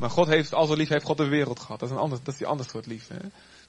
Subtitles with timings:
[0.00, 1.80] Maar God heeft, als er lief heeft God de wereld gehad.
[1.80, 3.14] Dat is een ander, dat is die ander soort liefde.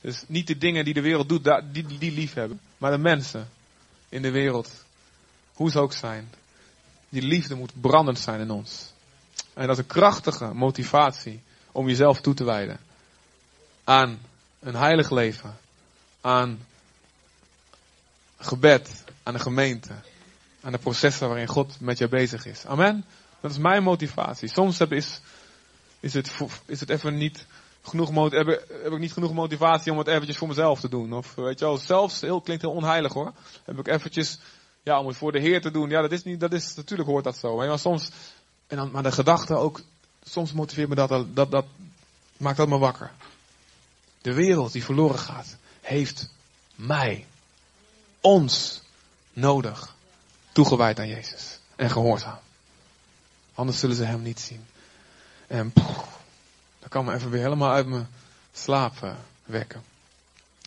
[0.02, 2.60] Dus niet de dingen die de wereld doet, die, die, lief hebben.
[2.78, 3.50] Maar de mensen
[4.10, 4.86] in de wereld.
[5.54, 6.32] Hoe ze ook zijn.
[7.10, 8.94] Die liefde moet brandend zijn in ons.
[9.54, 11.42] En dat is een krachtige motivatie
[11.72, 12.80] om jezelf toe te wijden.
[13.84, 14.20] Aan
[14.60, 15.58] een heilig leven.
[16.22, 16.60] Aan
[18.38, 19.04] gebed.
[19.24, 19.94] Aan de gemeente.
[20.62, 22.66] Aan de processen waarin God met je bezig is.
[22.66, 23.06] Amen.
[23.42, 24.50] Dat is mijn motivatie.
[24.50, 25.22] Soms heb, is,
[26.02, 26.32] is, het,
[26.66, 27.46] is het even niet
[27.82, 28.48] genoeg heb,
[28.84, 31.14] heb ik niet genoeg motivatie om het eventjes voor mezelf te doen.
[31.14, 33.34] Of weet je wel, zelfs heel, klinkt heel onheilig hoor.
[33.66, 34.40] Heb ik eventjes,
[34.84, 35.90] ja, om het voor de Heer te doen.
[35.90, 37.56] Ja, dat is niet, dat is, natuurlijk hoort dat zo.
[37.56, 38.10] Maar soms,
[38.68, 39.82] en dan, maar de gedachte ook,
[40.24, 41.66] soms motiveert me dat, dat, dat, dat
[42.38, 43.12] maakt dat me wakker.
[44.22, 46.30] De wereld die verloren gaat, heeft
[46.76, 47.26] mij,
[48.22, 48.82] ons,
[49.34, 49.96] nodig.
[50.52, 51.60] Toegewijd aan Jezus.
[51.76, 52.40] En gehoorzaam.
[53.54, 54.66] Anders zullen ze hem niet zien.
[55.52, 55.98] En poeh,
[56.80, 58.08] dat kan me even weer helemaal uit mijn
[58.54, 59.14] slaap eh,
[59.46, 59.84] wekken.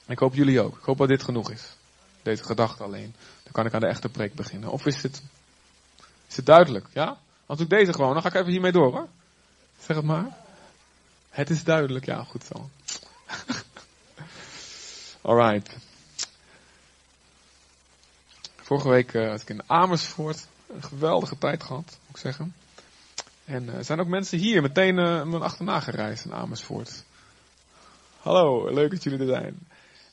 [0.07, 0.77] Ik hoop jullie ook.
[0.77, 1.77] Ik hoop dat dit genoeg is.
[2.23, 3.15] Deze gedachte alleen.
[3.43, 4.71] Dan kan ik aan de echte preek beginnen.
[4.71, 5.23] Of is het,
[6.29, 6.87] is het duidelijk?
[6.93, 7.19] Ja?
[7.47, 9.09] Als ik deze gewoon, dan ga ik even hiermee door hoor.
[9.81, 10.37] Zeg het maar.
[11.31, 12.71] Het is duidelijk, ja, goed zo.
[15.31, 15.77] Alright.
[18.57, 20.47] Vorige week eh, was ik in Amersfoort.
[20.67, 22.55] Een geweldige tijd gehad, moet ik zeggen.
[23.45, 27.05] En eh, er zijn ook mensen hier meteen eh me achterna gereisd in Amersfoort.
[28.21, 29.59] Hallo, leuk dat jullie er zijn.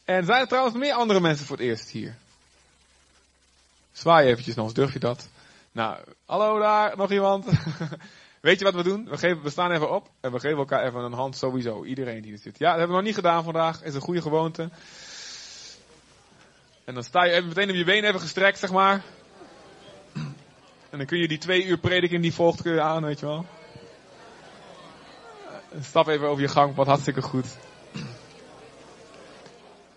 [0.06, 2.16] En zijn er trouwens meer andere mensen voor het eerst hier?
[3.92, 5.28] Zwaai eventjes nog eens, durf je dat?
[5.72, 7.46] Nou, hallo daar, nog iemand?
[8.42, 9.10] Weet je wat we doen?
[9.10, 11.86] We, geven, we staan even op en we geven elkaar even een hand sowieso.
[11.86, 12.58] Iedereen die er zit.
[12.58, 13.84] Ja, dat hebben we nog niet gedaan vandaag.
[13.84, 14.70] Is een goede gewoonte.
[16.84, 19.04] En dan sta je even meteen op je been even gestrekt, zeg maar.
[20.92, 23.26] En dan kun je die twee uur prediking die volgt kun je aan, weet je
[23.26, 23.46] wel.
[25.72, 27.58] En stap even over je gangpad, hartstikke goed.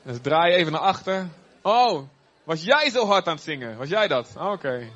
[0.02, 1.28] Dus draai even naar achter.
[1.62, 2.02] Oh,
[2.44, 3.76] was jij zo hard aan het zingen?
[3.76, 4.34] Was jij dat?
[4.36, 4.88] Ah, Oké.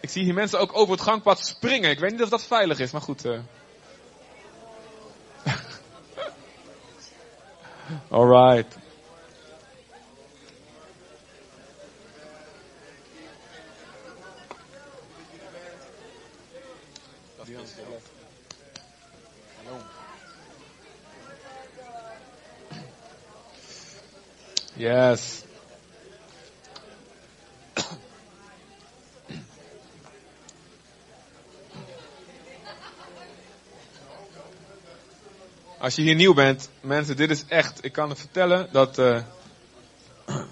[0.00, 1.90] Ik zie hier mensen ook over het gangpad springen.
[1.90, 3.24] Ik weet niet of dat veilig is, maar goed.
[7.90, 8.14] Eh.
[8.14, 8.66] Alright.
[24.76, 25.42] Yes.
[35.86, 39.22] Als je hier nieuw bent, mensen, dit is echt, ik kan het vertellen dat, eh,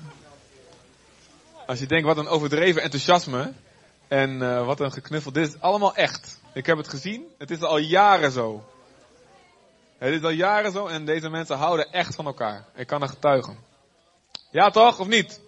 [1.66, 3.52] als je denkt wat een overdreven enthousiasme
[4.08, 6.40] en eh, wat een geknuffel, dit is allemaal echt.
[6.52, 8.64] Ik heb het gezien, het is al jaren zo.
[9.98, 12.64] Het is al jaren zo en deze mensen houden echt van elkaar.
[12.74, 13.58] Ik kan er getuigen.
[14.50, 15.40] Ja toch, of niet?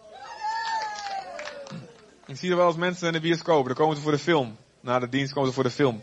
[2.26, 4.56] Ik zie er wel eens mensen in de bioscoop, dan komen ze voor de film.
[4.80, 6.02] Na de dienst komen ze voor de film.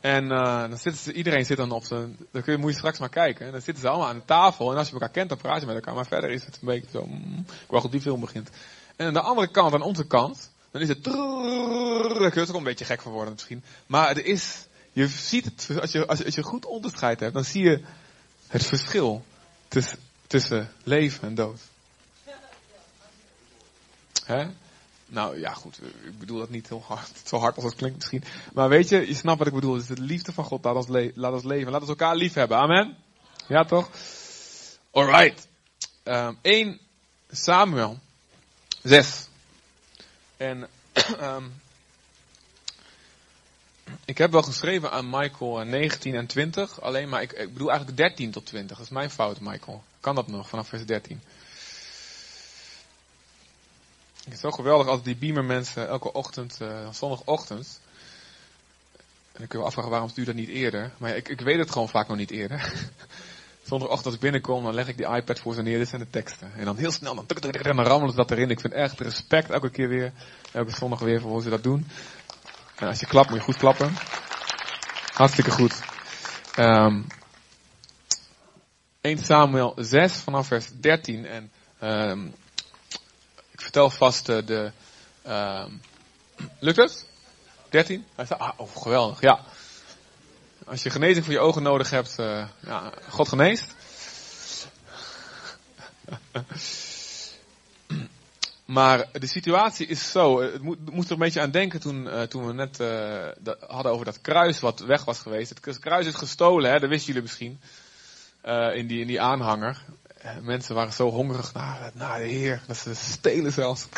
[0.00, 2.98] En eh, dan zitten iedereen zit dan op zijn, dan kun je, moet je straks
[2.98, 3.46] maar kijken.
[3.46, 4.70] En dan zitten ze allemaal aan de tafel.
[4.70, 5.94] En als je elkaar kent, dan praat je met elkaar.
[5.94, 8.50] Maar verder is het een beetje zo, mm, ik wacht op die film begint.
[8.96, 12.48] En aan de andere kant, aan onze kant, dan is het trrrr, daar kun je
[12.48, 13.62] ook een beetje gek van worden misschien.
[13.86, 17.34] Maar er is, je ziet het, als je, als je, als je goed onderscheid hebt,
[17.34, 17.80] dan zie je
[18.46, 19.24] het verschil
[19.68, 21.60] tussen, tussen leven en dood.
[24.24, 24.46] Hè?
[25.10, 28.24] Nou ja, goed, ik bedoel dat niet heel hard, zo hard als het klinkt misschien.
[28.52, 29.74] Maar weet je, je snapt wat ik bedoel.
[29.74, 31.72] Het is de liefde van God, laat ons, le ons leven.
[31.72, 32.56] Laat ons elkaar lief hebben.
[32.56, 32.96] Amen?
[33.48, 33.88] Ja toch?
[34.90, 35.48] Alright.
[36.04, 36.78] Um, 1
[37.30, 37.98] Samuel
[38.82, 39.28] 6.
[40.36, 40.68] En
[41.20, 41.52] um,
[44.04, 46.80] ik heb wel geschreven aan Michael 19 en 20.
[46.80, 48.76] Alleen maar ik, ik bedoel eigenlijk 13 tot 20.
[48.76, 49.82] Dat is mijn fout, Michael.
[50.00, 51.20] Kan dat nog vanaf vers 13?
[54.24, 57.80] Het is zo geweldig als die beamer mensen elke ochtend, uh, zondagochtend.
[59.32, 60.92] En dan kun je afvragen waarom je dat niet eerder.
[60.98, 62.72] Maar ik, ik weet het gewoon vaak nog niet eerder.
[63.70, 65.78] Zondagochtend als ik binnenkom, dan leg ik die iPad voor ze neer.
[65.78, 66.52] Dit zijn de teksten.
[66.56, 68.50] En dan heel snel, dan, tuk, dan rammelen ze dat erin.
[68.50, 70.12] Ik vind echt respect elke keer weer.
[70.52, 71.86] Elke zondag weer voor hoe ze dat doen.
[72.76, 73.94] En als je klapt, moet je goed klappen.
[75.12, 75.80] Hartstikke goed.
[76.58, 77.06] Um,
[79.00, 81.26] 1 Samuel 6 vanaf vers 13.
[81.26, 81.50] En
[81.82, 82.34] um,
[83.60, 84.72] ik vertel vast uh, de.
[85.26, 85.64] Uh,
[86.60, 87.06] lukt het?
[87.68, 88.04] 13?
[88.16, 89.40] Ah, oh, geweldig, ja.
[90.66, 93.74] Als je genezing voor je ogen nodig hebt, uh, ja, God geneest.
[98.64, 100.40] Maar de situatie is zo.
[100.40, 102.78] Het moest er een beetje aan denken toen, toen we net
[103.68, 105.58] hadden over dat kruis wat weg was geweest.
[105.64, 107.60] Het kruis is gestolen, hè, dat wisten jullie misschien.
[108.74, 109.84] In, die, in die aanhanger.
[110.40, 113.88] Mensen waren zo hongerig naar, naar de Heer, dat ze stelen zelfs.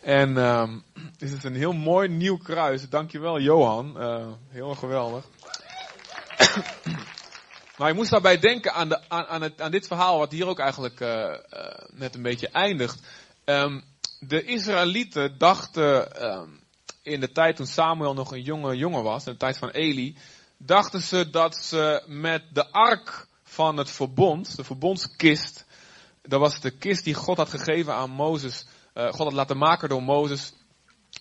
[0.00, 0.82] en um,
[1.16, 2.88] dit is een heel mooi nieuw kruis.
[2.88, 3.96] Dankjewel Johan,
[4.48, 5.24] heel geweldig.
[7.76, 10.58] Maar je moest daarbij denken aan, de, aan, het, aan dit verhaal, wat hier ook
[10.58, 10.98] eigenlijk
[11.92, 13.00] net een beetje eindigt.
[13.44, 13.84] Um,
[14.20, 16.60] de Israëlieten dachten um,
[17.02, 20.16] in de tijd toen Samuel nog een jonge jongen was, in de tijd van Eli,
[20.56, 23.26] dachten ze dat ze met de ark
[23.56, 25.64] van het verbond, de verbondskist,
[26.22, 29.88] dat was de kist die God had gegeven aan Mozes, uh, God had laten maken
[29.88, 30.52] door Mozes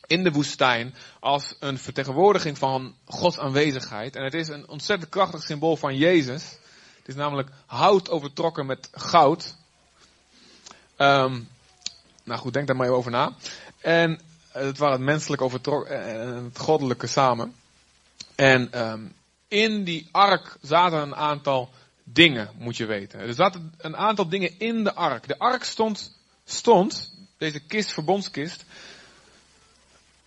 [0.07, 4.15] in de woestijn als een vertegenwoordiging van Gods aanwezigheid.
[4.15, 6.43] En het is een ontzettend krachtig symbool van Jezus.
[6.97, 9.55] Het is namelijk hout overtrokken met goud.
[10.97, 11.49] Um,
[12.23, 13.33] nou goed, denk daar maar even over na.
[13.79, 14.19] En
[14.51, 17.55] het waren het menselijk overtrokken en het goddelijke samen.
[18.35, 19.13] En um,
[19.47, 21.69] in die ark zaten een aantal
[22.07, 23.19] dingen, moet je weten.
[23.19, 25.27] Er zaten een aantal dingen in de ark.
[25.27, 28.65] De ark stond, stond deze kist, verbondskist,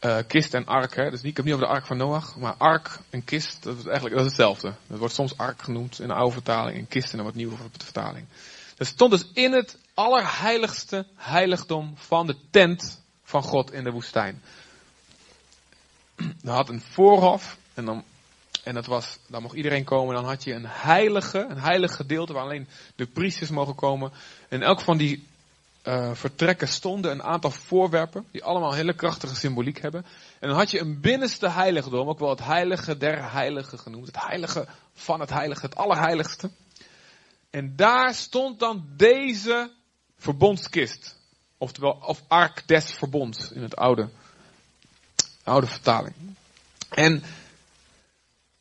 [0.00, 1.10] uh, kist en ark, hè.
[1.10, 3.84] Dus ik heb niet over de ark van Noach, maar ark en kist, dat is
[3.84, 4.74] eigenlijk dat is hetzelfde.
[4.86, 7.56] Dat wordt soms ark genoemd in de oude vertaling en kist in een wat nieuwe
[7.78, 8.26] vertaling.
[8.76, 14.42] Dat stond dus in het allerheiligste heiligdom van de tent van God in de woestijn.
[16.16, 18.04] Dat had een voorhof en dan
[18.68, 20.14] en dat was, daar mocht iedereen komen.
[20.14, 24.12] Dan had je een heilige, een heilig gedeelte waar alleen de priesters mogen komen.
[24.48, 25.26] En elk van die
[25.84, 30.04] uh, vertrekken stonden een aantal voorwerpen die allemaal hele krachtige symboliek hebben.
[30.40, 34.06] En dan had je een binnenste heiligdom, ook wel het heilige der heiligen genoemd.
[34.06, 36.50] Het heilige van het heilige, het allerheiligste.
[37.50, 39.70] En daar stond dan deze
[40.18, 41.16] verbondskist.
[41.58, 44.08] Oftewel, of ark des verbonds in het oude,
[45.44, 46.14] oude vertaling.
[46.88, 47.22] En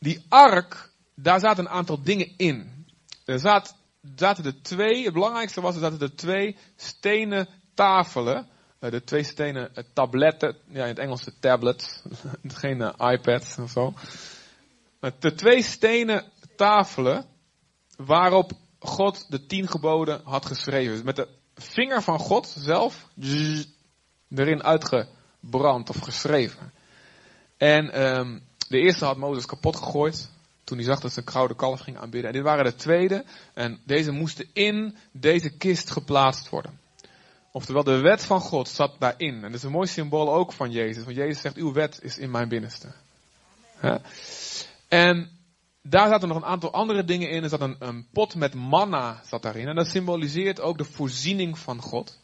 [0.08, 2.86] die ark, daar zaten een aantal dingen in.
[3.26, 3.76] Er zat
[4.16, 8.48] zaten er twee, het belangrijkste was, er zaten er twee stenen tafelen.
[8.80, 12.04] Eh, de twee stenen eh, tabletten, ja in het Engels de tablet,
[12.64, 13.94] geen uh, iPad of zo.
[15.20, 16.24] De twee stenen
[16.56, 17.26] tafelen
[17.98, 21.06] waarop God de tien geboden had geschreven.
[21.06, 23.08] Met de vinger van God zelf
[24.30, 26.74] erin uitgebrand of geschreven.
[27.58, 30.30] En um, de eerste had Mozes kapot gegooid
[30.68, 32.30] toen hij zag dat ze een gouden kalf ging aanbidden.
[32.30, 33.24] En dit waren de tweede.
[33.54, 36.80] En deze moesten in deze kist geplaatst worden.
[37.52, 39.36] Oftewel, de wet van God zat daarin.
[39.36, 41.04] En dat is een mooi symbool ook van Jezus.
[41.04, 42.88] Want Jezus zegt, uw wet is in mijn binnenste.
[44.88, 45.30] En
[45.82, 47.44] daar zaten nog een aantal andere dingen in.
[47.44, 49.68] Er zat een, een, pot met manna zat daarin.
[49.68, 52.18] En dat symboliseert ook de voorziening van God.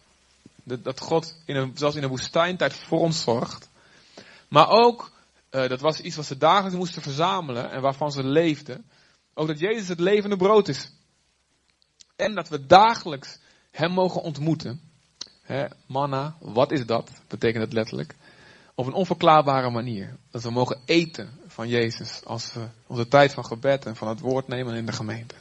[0.63, 3.69] Dat God, in een, zoals in een woestijntijd, voor ons zorgt.
[4.47, 5.11] Maar ook
[5.53, 8.85] uh, dat was iets wat ze dagelijks moesten verzamelen en waarvan ze leefden.
[9.33, 10.91] Ook dat Jezus het levende brood is.
[12.15, 13.39] En dat we dagelijks
[13.71, 14.81] Hem mogen ontmoeten.
[15.41, 17.11] He, manna, wat is dat?
[17.27, 18.15] Betekent het letterlijk.
[18.75, 20.17] Op een onverklaarbare manier.
[20.31, 24.19] Dat we mogen eten van Jezus als we onze tijd van gebed en van het
[24.19, 25.35] woord nemen in de gemeente.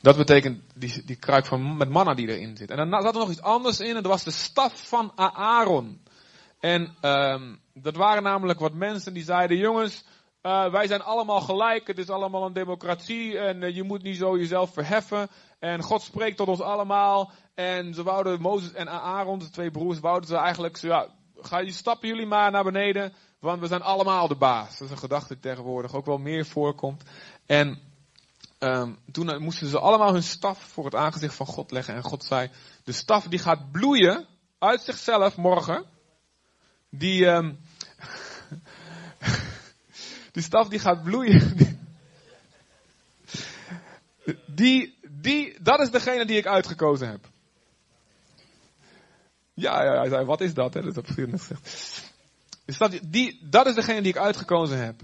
[0.00, 2.70] Dat betekent die, die kruik van, met manna die erin zit.
[2.70, 6.00] En dan zat er nog iets anders in en dat was de staf van Aaron.
[6.60, 10.04] En um, dat waren namelijk wat mensen die zeiden, jongens,
[10.42, 14.16] uh, wij zijn allemaal gelijk, het is allemaal een democratie en uh, je moet niet
[14.16, 15.28] zo jezelf verheffen.
[15.58, 17.30] En God spreekt tot ons allemaal.
[17.54, 21.58] En ze wouden, Mozes en Aaron, de twee broers, wouden ze eigenlijk, zo, ja, ga
[21.58, 24.78] je stappen jullie maar naar beneden, want we zijn allemaal de baas.
[24.78, 27.02] Dat is een gedachte tegenwoordig ook wel meer voorkomt.
[27.46, 27.78] En
[28.58, 31.94] um, toen moesten ze allemaal hun staf voor het aangezicht van God leggen.
[31.94, 32.50] En God zei,
[32.84, 34.26] de staf die gaat bloeien
[34.58, 35.84] uit zichzelf morgen
[36.98, 37.58] die, um,
[40.34, 41.56] die staf die gaat bloeien.
[44.46, 47.28] Die, die, dat is degene die ik uitgekozen heb.
[49.54, 50.74] Ja, ja, hij zei, wat is dat?
[50.74, 50.82] Hè?
[50.82, 51.40] Dat heb ik
[52.66, 53.02] gezegd.
[53.02, 55.00] die, dat is degene die ik uitgekozen heb.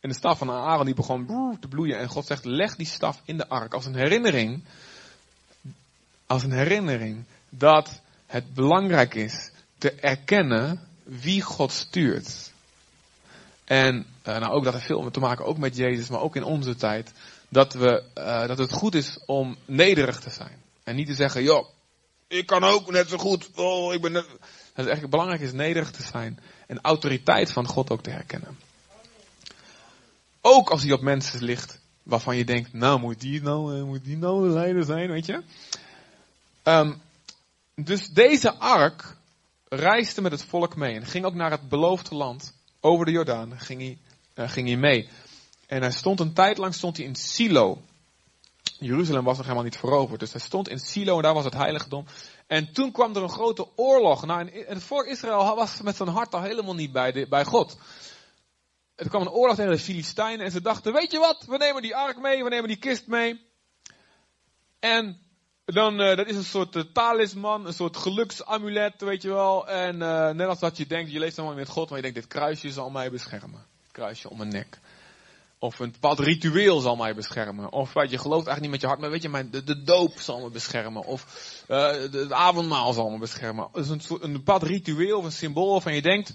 [0.00, 1.26] En de staf van Aaron die begon
[1.60, 1.98] te bloeien.
[1.98, 4.64] En God zegt, leg die staf in de ark als een herinnering.
[6.26, 12.52] Als een herinnering dat het belangrijk is te erkennen wie God stuurt.
[13.64, 16.44] En uh, nou ook dat heeft veel te maken ook met Jezus, maar ook in
[16.44, 17.12] onze tijd.
[17.48, 20.62] Dat, we, uh, dat het goed is om nederig te zijn.
[20.82, 21.68] En niet te zeggen, joh,
[22.26, 23.50] ik kan ook net zo goed.
[23.54, 24.26] Oh, ik ben net...
[24.72, 26.38] Het is echt belangrijk is nederig te zijn.
[26.66, 28.58] En autoriteit van God ook te herkennen.
[30.40, 34.04] Ook als die op mensen ligt waarvan je denkt, nou moet die nou, uh, moet
[34.04, 35.42] die nou de leider zijn, weet je.
[36.64, 37.00] Um,
[37.74, 39.16] dus deze ark
[39.68, 42.54] reisde met het volk mee en ging ook naar het beloofde land.
[42.80, 43.98] Over de Jordaan ging hij,
[44.34, 45.08] uh, ging hij mee.
[45.66, 47.82] En hij stond een tijd lang stond hij in Silo.
[48.78, 50.20] Jeruzalem was nog helemaal niet veroverd.
[50.20, 52.04] Dus hij stond in Silo en daar was het heiligdom.
[52.46, 54.26] En toen kwam er een grote oorlog.
[54.26, 57.44] Nou, en het volk Israël was met zijn hart al helemaal niet bij, de, bij
[57.44, 57.76] God.
[58.94, 61.82] Er kwam een oorlog tegen de Filistijnen en ze dachten, weet je wat, we nemen
[61.82, 63.40] die ark mee, we nemen die kist mee.
[64.78, 65.20] En
[65.74, 69.68] dan, uh, dat is een soort uh, talisman, een soort geluksamulet, weet je wel.
[69.68, 72.20] En uh, net als dat je denkt, je leest allemaal met God, maar je denkt,
[72.20, 73.64] dit kruisje zal mij beschermen.
[73.92, 74.78] Kruisje om mijn nek.
[75.58, 77.72] Of een bepaald ritueel zal mij beschermen.
[77.72, 79.82] Of weet je, gelooft eigenlijk niet met je hart, maar weet je, mijn, de, de
[79.82, 81.04] doop zal me beschermen.
[81.04, 81.24] Of
[81.66, 83.68] het avondmaal zal me beschermen.
[83.72, 86.32] Het is een, een bepaald ritueel of een symbool waarvan je denkt,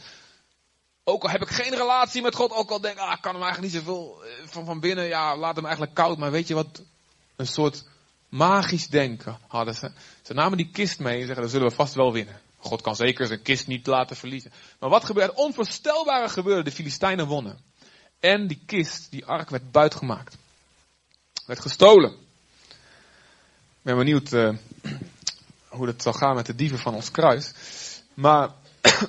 [1.04, 3.34] ook al heb ik geen relatie met God, ook al denk ik, ah, ik kan
[3.34, 6.18] hem eigenlijk niet zoveel van, van binnen, ja, laat hem eigenlijk koud.
[6.18, 6.82] Maar weet je wat,
[7.36, 7.84] een soort
[8.34, 9.92] magisch denken hadden ze.
[10.22, 12.40] Ze namen die kist mee en zeggen, dan zullen we vast wel winnen.
[12.58, 14.52] God kan zeker zijn kist niet laten verliezen.
[14.80, 15.36] Maar wat gebeurde?
[15.36, 16.63] Onvoorstelbare gebeurde.
[16.63, 17.60] De Filistijnen wonnen.
[18.20, 20.38] En die kist, die ark, werd buitgemaakt.
[21.46, 22.12] Werd gestolen.
[22.12, 24.56] Ik ben benieuwd uh,
[25.68, 27.54] hoe het zal gaan met de dieven van ons kruis.
[28.13, 28.50] Maar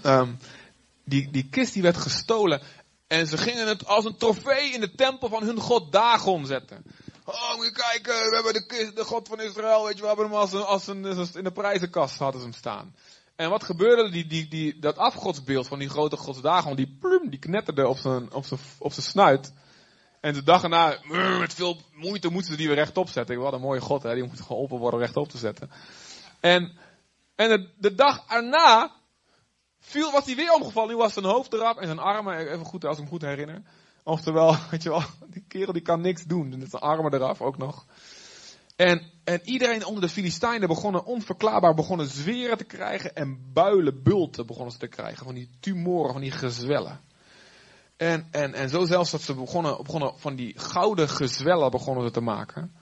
[0.02, 0.38] um,
[1.04, 2.62] die, die kist die werd gestolen.
[3.06, 6.84] En ze gingen het als een trofee in de tempel van hun god Dagon zetten.
[7.24, 10.24] Oh, moet je kijken, we hebben de, de God van Israël, weet je, we hebben
[10.24, 11.04] hem als een,
[11.34, 12.94] in de prijzenkast hadden ze hem staan.
[13.36, 14.10] En wat gebeurde?
[14.10, 18.32] Die, die, die, dat afgodsbeeld van die grote godsdagen, die plum, die knetterde op zijn,
[18.32, 19.52] op zijn, op zijn snuit.
[20.20, 20.98] En de dag erna,
[21.38, 23.38] met veel moeite moeten ze die weer rechtop zetten.
[23.38, 24.14] Wat een mooie god, hè?
[24.14, 25.70] die moet geholpen worden rechtop te zetten.
[26.40, 26.78] En,
[27.34, 28.92] en de, de dag erna
[29.80, 30.90] viel, was hij weer omgevallen.
[30.90, 33.62] Nu was zijn hoofd eraf en zijn armen, even goed als ik me goed herinner.
[34.04, 36.52] Oftewel, weet je wel, die kerel die kan niks doen.
[36.52, 37.86] En zijn armen eraf ook nog.
[38.76, 44.46] En, en iedereen onder de Filistijnen begonnen onverklaarbaar begonnen zweren te krijgen en builen, bulten
[44.46, 45.24] begonnen ze te krijgen.
[45.24, 47.00] Van die tumoren, van die gezwellen.
[47.96, 52.10] En, en, en zo zelfs dat ze begonnen, begonnen van die gouden gezwellen begonnen ze
[52.10, 52.72] te maken.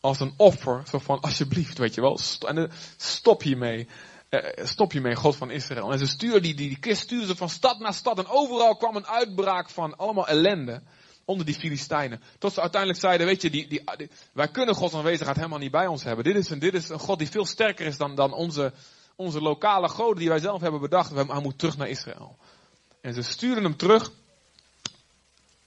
[0.00, 3.88] Als een offer, zo van alsjeblieft, weet je wel, en stop hiermee.
[4.30, 5.92] Uh, stop je mee, God van Israël.
[5.92, 8.18] En ze stuurden die, die, die kist stuurden ze van stad naar stad.
[8.18, 10.82] En overal kwam een uitbraak van allemaal ellende
[11.24, 12.22] onder die Filistijnen.
[12.38, 15.86] Tot ze uiteindelijk zeiden, weet je, die, die, wij kunnen Gods aanwezigheid helemaal niet bij
[15.86, 16.24] ons hebben.
[16.24, 18.72] Dit is een, dit is een God die veel sterker is dan, dan onze,
[19.16, 21.10] onze lokale goden die wij zelf hebben bedacht.
[21.14, 22.36] Hij moet terug naar Israël.
[23.00, 24.10] En ze stuurden hem terug.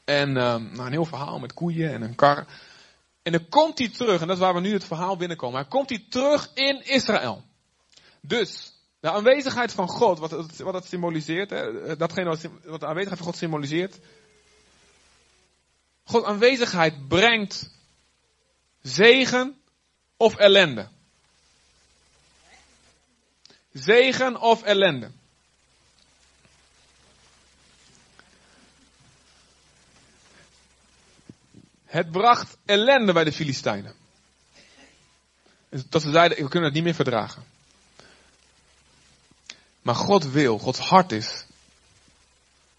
[0.06, 2.48] En uh, nou, een heel verhaal met koeien en een kar.
[3.24, 5.60] En dan komt hij terug, en dat is waar we nu het verhaal binnenkomen.
[5.60, 7.44] Hij komt hij terug in Israël.
[8.22, 12.42] Dus, de aanwezigheid van God, wat het, wat symboliseert, hè, datgene wat,
[12.80, 14.00] de aanwezigheid van God symboliseert.
[16.04, 17.70] God aanwezigheid brengt
[18.82, 19.62] zegen
[20.18, 20.90] of ellende.
[23.72, 25.12] Zegen of ellende.
[31.86, 33.96] Het bracht ellende bij de Filistijnen.
[35.70, 37.51] Dat ze zeiden, we kunnen het niet meer verdragen.
[39.82, 41.46] Maar God wil, Gods hart is,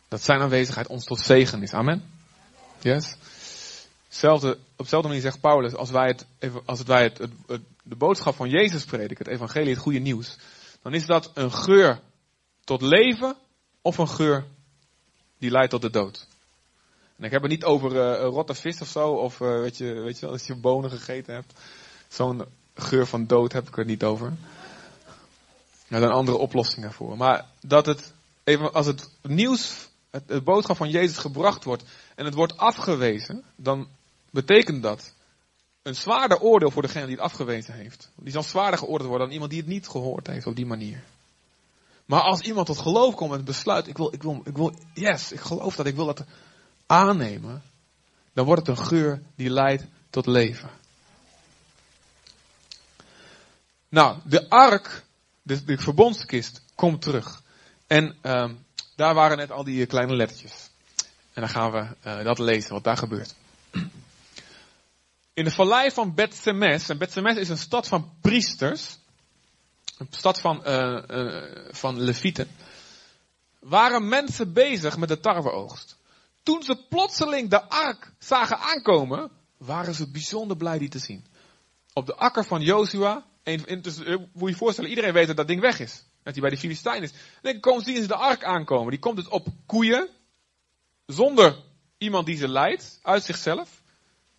[0.08, 1.72] dat zijn aanwezigheid ons tot zegen is.
[1.72, 2.10] Amen.
[2.80, 3.16] Yes?
[4.08, 6.26] Zelfde, op dezelfde manier zegt Paulus, als wij, het,
[6.64, 10.36] als wij het, het, de boodschap van Jezus prediken, het evangelie, het goede nieuws,
[10.82, 12.00] dan is dat een geur
[12.64, 13.36] tot leven
[13.82, 14.44] of een geur
[15.38, 16.26] die leidt tot de dood.
[17.16, 19.92] En ik heb het niet over uh, rotte vis of zo, of uh, weet, je,
[19.92, 21.52] weet je wel, als je bonen gegeten hebt.
[22.08, 22.44] Zo'n
[22.74, 24.32] geur van dood heb ik er niet over.
[25.92, 27.16] Er zijn andere oplossingen voor.
[27.16, 28.12] Maar dat het,
[28.44, 31.84] even als het nieuws, het, het boodschap van Jezus gebracht wordt
[32.14, 33.88] en het wordt afgewezen, dan
[34.30, 35.12] betekent dat
[35.82, 38.10] een zwaarder oordeel voor degene die het afgewezen heeft.
[38.16, 41.02] Die zal zwaarder geoordeeld worden dan iemand die het niet gehoord heeft op die manier.
[42.04, 45.32] Maar als iemand tot geloof komt en besluit, ik wil, ik wil, ik wil, yes,
[45.32, 46.24] ik geloof dat, ik wil dat
[46.86, 47.62] aannemen,
[48.32, 50.70] dan wordt het een geur die leidt tot leven.
[53.88, 55.04] Nou, de ark
[55.42, 57.42] de, de verbondskist komt terug.
[57.86, 58.50] En uh,
[58.96, 60.70] daar waren net al die kleine lettertjes.
[61.32, 63.34] En dan gaan we uh, dat lezen, wat daar gebeurt.
[65.34, 68.98] In de vallei van Bet-Semes, en Bet-Semes is een stad van priesters,
[69.98, 71.02] een stad van, uh,
[71.70, 72.48] van levieten,
[73.58, 75.96] waren mensen bezig met de tarweoogst.
[76.42, 81.24] Toen ze plotseling de ark zagen aankomen, waren ze bijzonder blij die te zien.
[81.92, 85.36] Op de akker van Joshua en, en dus, moet je je voorstellen, iedereen weet dat
[85.36, 86.04] dat ding weg is.
[86.22, 87.10] Dat hij bij de Filistijn is.
[87.10, 88.90] En dan komen, zien ze de ark aankomen.
[88.90, 90.08] Die komt dus op koeien.
[91.06, 91.56] Zonder
[91.98, 92.98] iemand die ze leidt.
[93.02, 93.82] Uit zichzelf.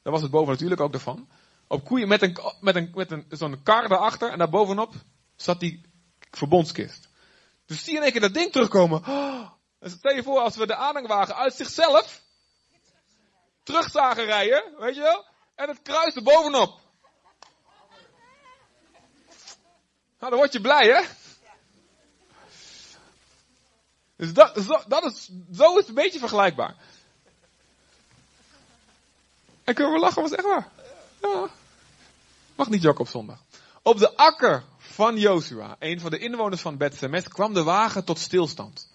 [0.01, 1.27] Daar was het boven natuurlijk ook ervan.
[1.67, 4.29] Op koeien met een, met een, met een, zo'n kar daarachter.
[4.29, 4.93] En daarbovenop
[5.35, 5.81] zat die
[6.31, 7.09] verbondskist.
[7.65, 8.99] Dus zie je in één keer dat ding terugkomen.
[9.07, 12.21] Oh, stel je voor als we de aanhangwagen uit zichzelf
[13.63, 15.25] terug zagen rijden, weet je wel?
[15.55, 16.82] En het kruis er bovenop.
[20.23, 21.01] Nou, dan word je blij, hè?
[24.15, 26.75] Dus dat, zo, dat is, zo is het een beetje vergelijkbaar.
[29.63, 30.69] En kunnen we lachen, was echt waar.
[31.21, 31.49] Ja.
[32.55, 33.43] Mag niet jok op zondag.
[33.81, 38.19] Op de akker van Jozua, een van de inwoners van Bethsemes, kwam de wagen tot
[38.19, 38.91] stilstand.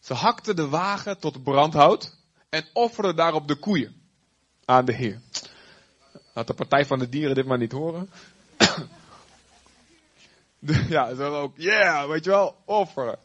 [0.00, 2.16] Ze hakten de wagen tot brandhout
[2.48, 4.02] en offerden daarop de koeien
[4.64, 5.20] aan de Heer.
[6.34, 8.10] Laat de partij van de dieren dit maar niet horen.
[10.88, 13.18] ja, ze ook, yeah, weet je wel, offeren.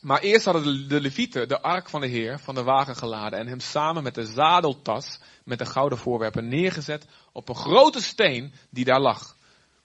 [0.00, 3.46] Maar eerst hadden de levieten de ark van de Heer van de wagen geladen en
[3.46, 8.84] hem samen met de zadeltas met de gouden voorwerpen neergezet op een grote steen die
[8.84, 9.36] daar lag.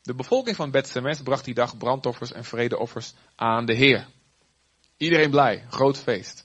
[0.02, 4.08] De bevolking van Bethsemes bracht die dag brandoffers en vredeoffers aan de Heer.
[4.98, 6.44] Iedereen blij, groot feest.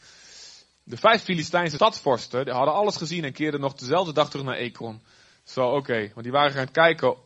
[0.84, 1.76] De vijf Filistijnse
[2.30, 5.02] die hadden alles gezien en keerden nog dezelfde dag terug naar Ekron.
[5.44, 7.16] Zo, oké, want die waren gaan kijken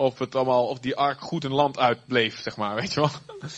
[0.00, 3.10] of het allemaal, of die ark goed een land uitbleef, zeg maar, weet je wel.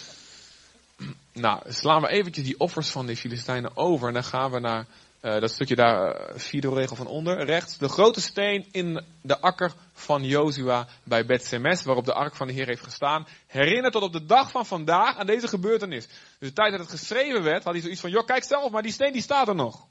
[1.32, 4.87] Nou, slaan we eventjes die offers van de Filistijnen over en dan gaan we naar
[5.22, 7.78] uh, dat stukje daar, vierde regel van onder, rechts.
[7.78, 12.52] De grote steen in de akker van Jozua bij Bethsemes, waarop de ark van de
[12.52, 16.06] Heer heeft gestaan, herinnert tot op de dag van vandaag aan deze gebeurtenis.
[16.38, 18.82] Dus de tijd dat het geschreven werd, had hij zoiets van, joh, kijk zelf, maar
[18.82, 19.87] die steen die staat er nog.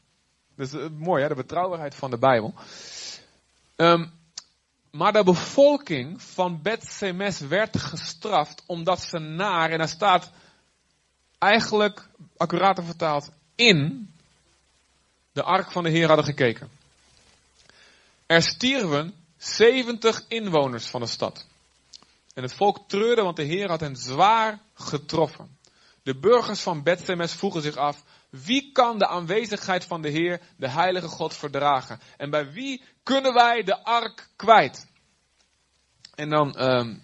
[0.56, 2.54] Dus uh, mooi hè, de betrouwbaarheid van de Bijbel.
[3.76, 4.12] Um,
[4.92, 10.32] maar de bevolking van Bethsemes werd gestraft omdat ze naar, en daar staat
[11.38, 14.14] eigenlijk, accurater vertaald, in
[15.32, 16.70] de ark van de Heer hadden gekeken.
[18.26, 21.46] Er stierven 70 inwoners van de stad.
[22.34, 25.58] En het volk treurde, want de Heer had hen zwaar getroffen.
[26.04, 30.70] De burgers van Bethlehem vroegen zich af, wie kan de aanwezigheid van de Heer, de
[30.70, 32.00] heilige God, verdragen?
[32.18, 34.88] En bij wie kunnen wij de ark kwijt?
[36.16, 37.02] En dan, um,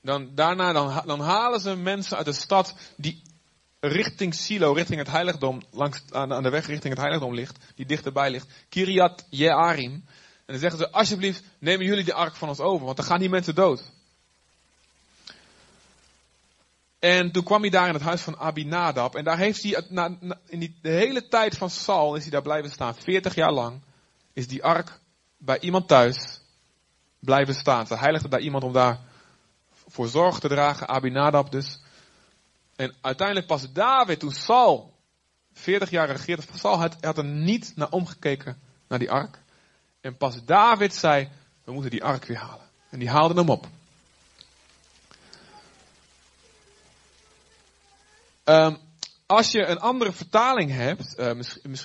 [0.00, 3.22] dan daarna dan, halen ze mensen uit de stad die
[3.80, 8.30] richting Silo, richting het heiligdom, langs, aan, de weg richting het heiligdom ligt, die dichterbij
[8.30, 9.92] ligt, Kiriat Jearim.
[9.92, 10.04] En
[10.46, 13.28] dan zeggen ze, alsjeblieft, nemen jullie de ark van ons over, want dan gaan die
[13.28, 13.90] mensen dood.
[17.02, 19.14] En toen kwam hij daar in het huis van Abinadab.
[19.14, 19.84] En daar heeft hij,
[20.46, 22.94] in die, de hele tijd van Saul is hij daar blijven staan.
[22.94, 23.80] 40 jaar lang
[24.32, 25.00] is die ark
[25.38, 26.40] bij iemand thuis
[27.18, 27.86] blijven staan.
[27.86, 29.00] Ze heiligde daar iemand om daar
[29.88, 30.88] voor zorg te dragen.
[30.88, 31.80] Abinadab dus.
[32.76, 34.94] En uiteindelijk pas David, toen Saul
[35.52, 39.42] 40 jaar regeerde, Saul had, had er niet naar omgekeken naar die ark.
[40.00, 41.28] En pas David zei,
[41.64, 42.66] we moeten die ark weer halen.
[42.90, 43.66] En die haalde hem op.
[48.44, 48.78] Um,
[49.26, 51.30] als je een andere vertaling hebt, uh,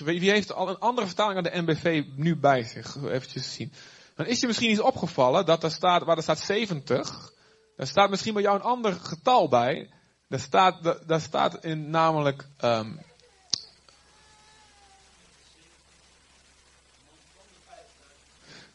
[0.04, 2.98] wie heeft al een andere vertaling aan de NBV nu bij zich?
[3.04, 3.74] Even zien.
[4.15, 7.32] Dan is je misschien iets opgevallen dat er staat, waar er staat 70.
[7.76, 9.89] Daar staat misschien bij jou een ander getal bij.
[10.28, 12.48] Daar staat, daar staat in namelijk.
[12.62, 13.02] Um,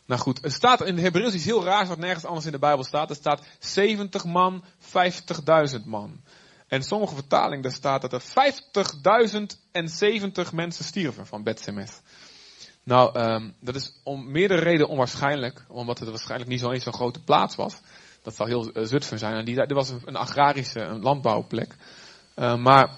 [0.07, 2.59] nou goed, er staat in het Hebreeuws iets heel raars wat nergens anders in de
[2.59, 3.11] Bijbel staat.
[3.11, 4.65] Er staat 70 man,
[5.75, 6.22] 50.000 man.
[6.73, 12.01] En sommige vertalingen daar staat dat er 50.070 mensen stierven van Bethsemes.
[12.83, 17.23] Nou, um, dat is om meerdere redenen onwaarschijnlijk, omdat het waarschijnlijk niet zo'n zo'n grote
[17.23, 17.81] plaats was.
[18.23, 19.35] Dat zal heel uh, Zutphen zijn.
[19.35, 21.77] En die, er was een, agrarische een landbouwplek.
[22.37, 22.91] Uh, maar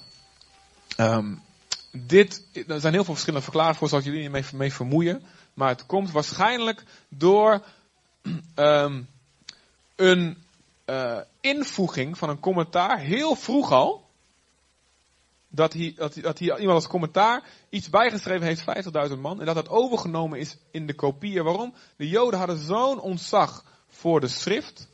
[0.96, 1.42] um,
[1.90, 5.22] dit, er zijn heel veel verschillende verklaringen voor, zal ik jullie niet mee, vermoeien.
[5.54, 7.62] Maar het komt waarschijnlijk door
[9.96, 10.43] een
[10.86, 14.02] uh, invoeging van een commentaar heel vroeg al.
[15.48, 18.64] Dat hier, dat, iemand als commentaar iets bijgeschreven heeft,
[19.10, 19.40] 50.000 man.
[19.40, 21.44] En dat dat overgenomen is in de kopieën.
[21.44, 21.74] Waarom?
[21.96, 24.88] De Joden hadden zo'n ontzag voor de schrift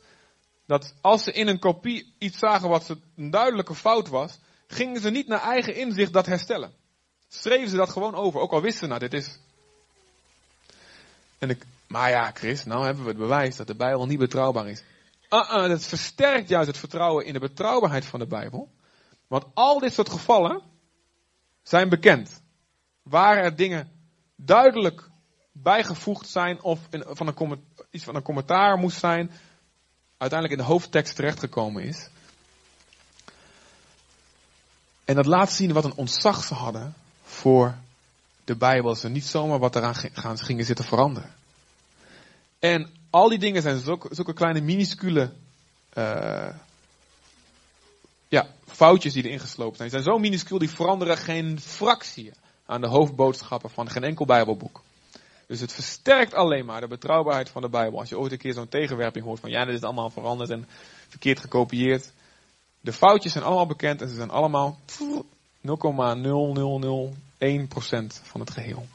[0.71, 5.11] dat als ze in een kopie iets zagen wat een duidelijke fout was, gingen ze
[5.11, 6.73] niet naar eigen inzicht dat herstellen.
[7.29, 9.39] Schreven ze dat gewoon over, ook al wisten ze nou dit is.
[11.39, 14.69] En ik, maar ja, Chris, nou hebben we het bewijs dat de Bijbel niet betrouwbaar
[14.69, 14.83] is.
[15.31, 18.71] Uh -uh, dat versterkt juist het vertrouwen in de betrouwbaarheid van de Bijbel.
[19.27, 20.63] Want al dit soort gevallen
[21.63, 22.43] zijn bekend.
[23.03, 23.91] Waar er dingen
[24.37, 25.11] duidelijk
[25.53, 29.31] bijgevoegd zijn of in, van een, iets van een commentaar moest zijn,
[30.17, 32.09] uiteindelijk in de hoofdtekst terechtgekomen is.
[35.05, 37.75] En dat laat zien wat een ontzag ze hadden voor
[38.45, 38.95] de Bijbel.
[38.95, 41.35] Ze niet zomaar wat eraan gaan, gingen zitten veranderen.
[42.59, 45.33] En al die dingen zijn zulke, zulke kleine minuscule
[45.95, 46.49] uh,
[48.81, 52.33] foutjes die erin gesloopt zijn, zijn zo minuscuul, die veranderen geen fractie
[52.67, 54.83] aan de hoofdboodschappen van geen enkel Bijbelboek.
[55.47, 57.99] Dus het versterkt alleen maar de betrouwbaarheid van de Bijbel.
[57.99, 60.69] Als je ooit een keer zo'n tegenwerping hoort van ja, dit is allemaal veranderd en
[61.09, 62.13] verkeerd gekopieerd.
[62.81, 64.91] De foutjes zijn allemaal bekend en ze zijn allemaal 0,0001%
[68.23, 68.87] van het geheel.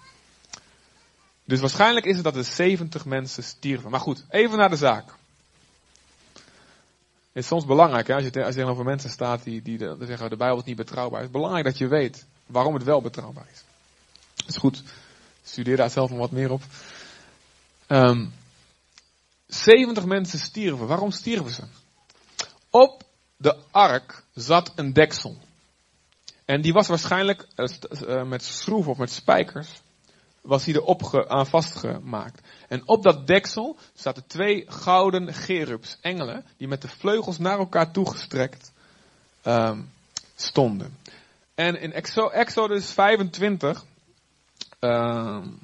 [1.46, 3.92] Dus waarschijnlijk is het dat er 70 mensen stierven.
[3.92, 5.06] Maar goed, even naar de zaak.
[6.34, 10.30] Het is soms belangrijk, hè, als, je, als je tegenover mensen staat die, die zeggen
[10.30, 11.20] de Bijbel is niet betrouwbaar.
[11.20, 13.64] Het is belangrijk dat je weet waarom het wel betrouwbaar is.
[14.36, 14.84] Dat is goed.
[15.44, 16.62] Studeer daar zelf nog wat meer op.
[17.88, 18.28] Um, ehm,
[19.48, 20.88] 70 mensen stierven.
[20.88, 21.64] Waarom stierven ze?
[22.70, 23.04] Op
[23.38, 25.38] de ark zat een deksel.
[26.46, 29.70] En die was waarschijnlijk uh, met schroeven of met spijkers
[30.46, 32.48] was die erop aan vastgemaakt.
[32.68, 37.92] En op dat deksel zaten twee gouden gerubs, engelen, die met de vleugels naar elkaar
[37.92, 38.72] toegestrekt
[39.44, 39.92] um,
[40.36, 40.98] stonden.
[41.56, 41.94] En in
[42.32, 43.86] Exodus 25,
[44.80, 45.60] um,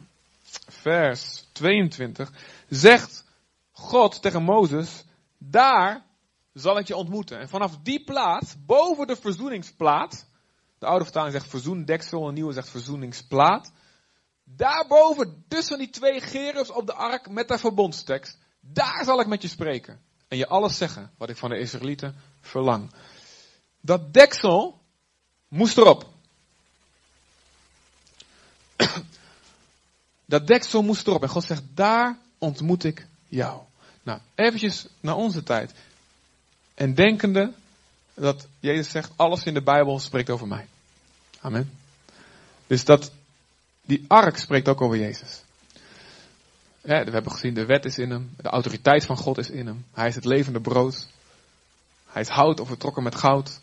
[0.68, 2.32] vers 22,
[2.70, 3.26] zegt
[3.72, 5.04] God tegen Mozes,
[5.38, 6.04] daar
[6.54, 7.40] zal ik je ontmoeten.
[7.40, 10.26] En vanaf die plaats, boven de verzoeningsplaat,
[10.80, 13.72] de oude vertaling zegt verzoendeksel, een nieuwe zegt verzoeningsplaat,
[14.56, 19.42] Daarboven, tussen die twee gerubs op de ark met de verbondstekst, daar zal ik met
[19.42, 20.00] je spreken.
[20.28, 22.92] En je alles zeggen wat ik van de Israëlieten verlang.
[23.82, 24.82] Dat deksel
[25.48, 26.10] moest erop.
[30.26, 31.22] Dat deksel moest erop.
[31.24, 33.62] En God zegt, daar ontmoet ik jou.
[34.04, 35.72] Nou, eventjes naar onze tijd.
[36.74, 37.54] En denkende
[38.14, 40.68] dat Jezus zegt, alles in de Bijbel spreekt over mij.
[41.40, 41.78] Amen.
[42.68, 43.12] Dus dat
[43.82, 45.44] die ark spreekt ook over Jezus.
[46.82, 49.86] we hebben gezien, de wet is in hem, de autoriteit van God is in hem.
[49.94, 51.08] Hij is het levende brood.
[52.06, 53.62] Hij is hout of vertrokken met goud.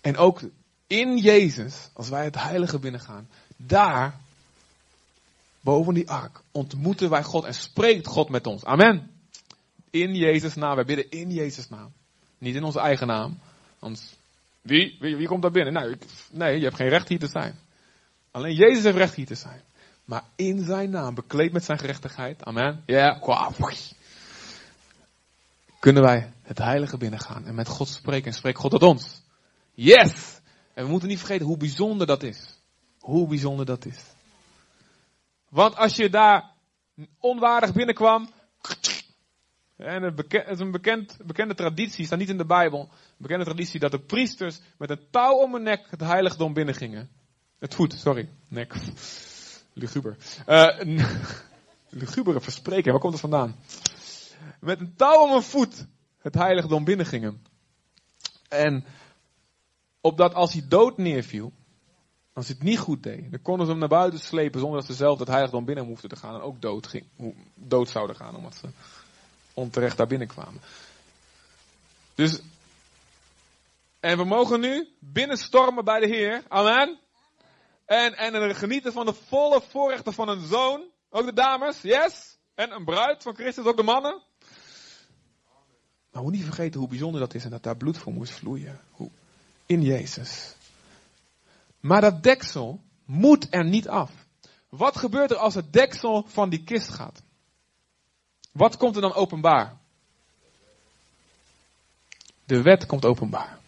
[0.00, 0.40] En ook
[0.86, 4.14] in Jezus, als wij het heilige binnengaan, daar,
[5.60, 8.64] boven die ark, ontmoeten wij God en spreekt God met ons.
[8.64, 9.10] Amen.
[9.90, 10.74] In Jezus naam.
[10.74, 11.92] Wij bidden in Jezus naam.
[12.38, 13.38] Niet in onze eigen naam.
[13.78, 14.16] Want
[14.62, 15.72] wie, wie, wie komt daar binnen?
[15.72, 15.96] Nou,
[16.30, 17.58] nee, je hebt geen recht hier te zijn.
[18.36, 19.62] Alleen Jezus heeft recht hier te zijn.
[20.04, 22.82] Maar in zijn naam, bekleed met zijn gerechtigheid, amen.
[22.86, 23.18] Ja,
[25.80, 29.22] kunnen wij het heilige binnengaan en met God spreken en spreekt God tot ons.
[29.74, 30.40] Yes!
[30.74, 32.60] En we moeten niet vergeten hoe bijzonder dat is.
[33.00, 34.02] Hoe bijzonder dat is.
[35.48, 36.50] Want als je daar
[37.18, 38.30] onwaardig binnenkwam,
[39.76, 43.80] en het is een bekend, bekende traditie, staat niet in de Bijbel, een bekende traditie
[43.80, 47.15] dat de priesters met een touw om hun nek het heiligdom binnengingen.
[47.58, 48.28] Het voet, sorry.
[48.48, 48.74] Nek.
[49.72, 50.16] Luguber.
[50.46, 50.98] Uh,
[52.00, 53.56] lugubere verspreken, waar komt het vandaan?
[54.60, 55.86] Met een touw om een voet
[56.18, 57.44] het heiligdom binnengingen.
[58.48, 58.84] En
[60.00, 61.52] opdat als hij dood neerviel,
[62.32, 64.88] als hij het niet goed deed, dan konden ze hem naar buiten slepen zonder dat
[64.88, 67.04] ze zelf het heiligdom binnen hoefden te gaan en ook dood, ging,
[67.54, 68.68] dood zouden gaan, omdat ze
[69.54, 70.60] onterecht daar binnenkwamen.
[72.14, 72.40] Dus,
[74.00, 76.42] en we mogen nu binnenstormen bij de Heer.
[76.48, 76.98] Amen.
[77.86, 80.84] En, en genieten van de volle voorrechten van een zoon.
[81.10, 82.38] Ook de dames, yes.
[82.54, 84.22] En een bruid van Christus, ook de mannen.
[86.10, 88.80] Maar hoe niet vergeten hoe bijzonder dat is en dat daar bloed voor moest vloeien.
[88.90, 89.10] Hoe,
[89.66, 90.54] in Jezus.
[91.80, 94.10] Maar dat deksel moet er niet af.
[94.68, 97.22] Wat gebeurt er als het deksel van die kist gaat?
[98.52, 99.76] Wat komt er dan openbaar?
[102.44, 103.58] De wet komt openbaar.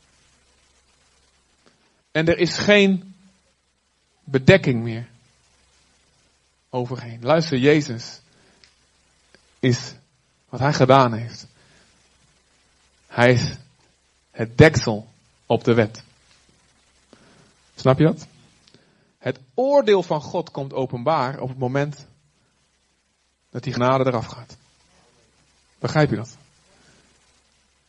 [2.10, 3.16] En er is geen
[4.30, 5.08] bedekking meer
[6.70, 7.22] overheen.
[7.22, 8.20] Luister, Jezus
[9.58, 9.94] is
[10.48, 11.46] wat hij gedaan heeft.
[13.06, 13.56] Hij is
[14.30, 15.08] het deksel
[15.46, 16.02] op de wet.
[17.74, 18.26] Snap je dat?
[19.18, 22.06] Het oordeel van God komt openbaar op het moment
[23.50, 24.56] dat die genade eraf gaat.
[25.78, 26.36] Begrijp je dat?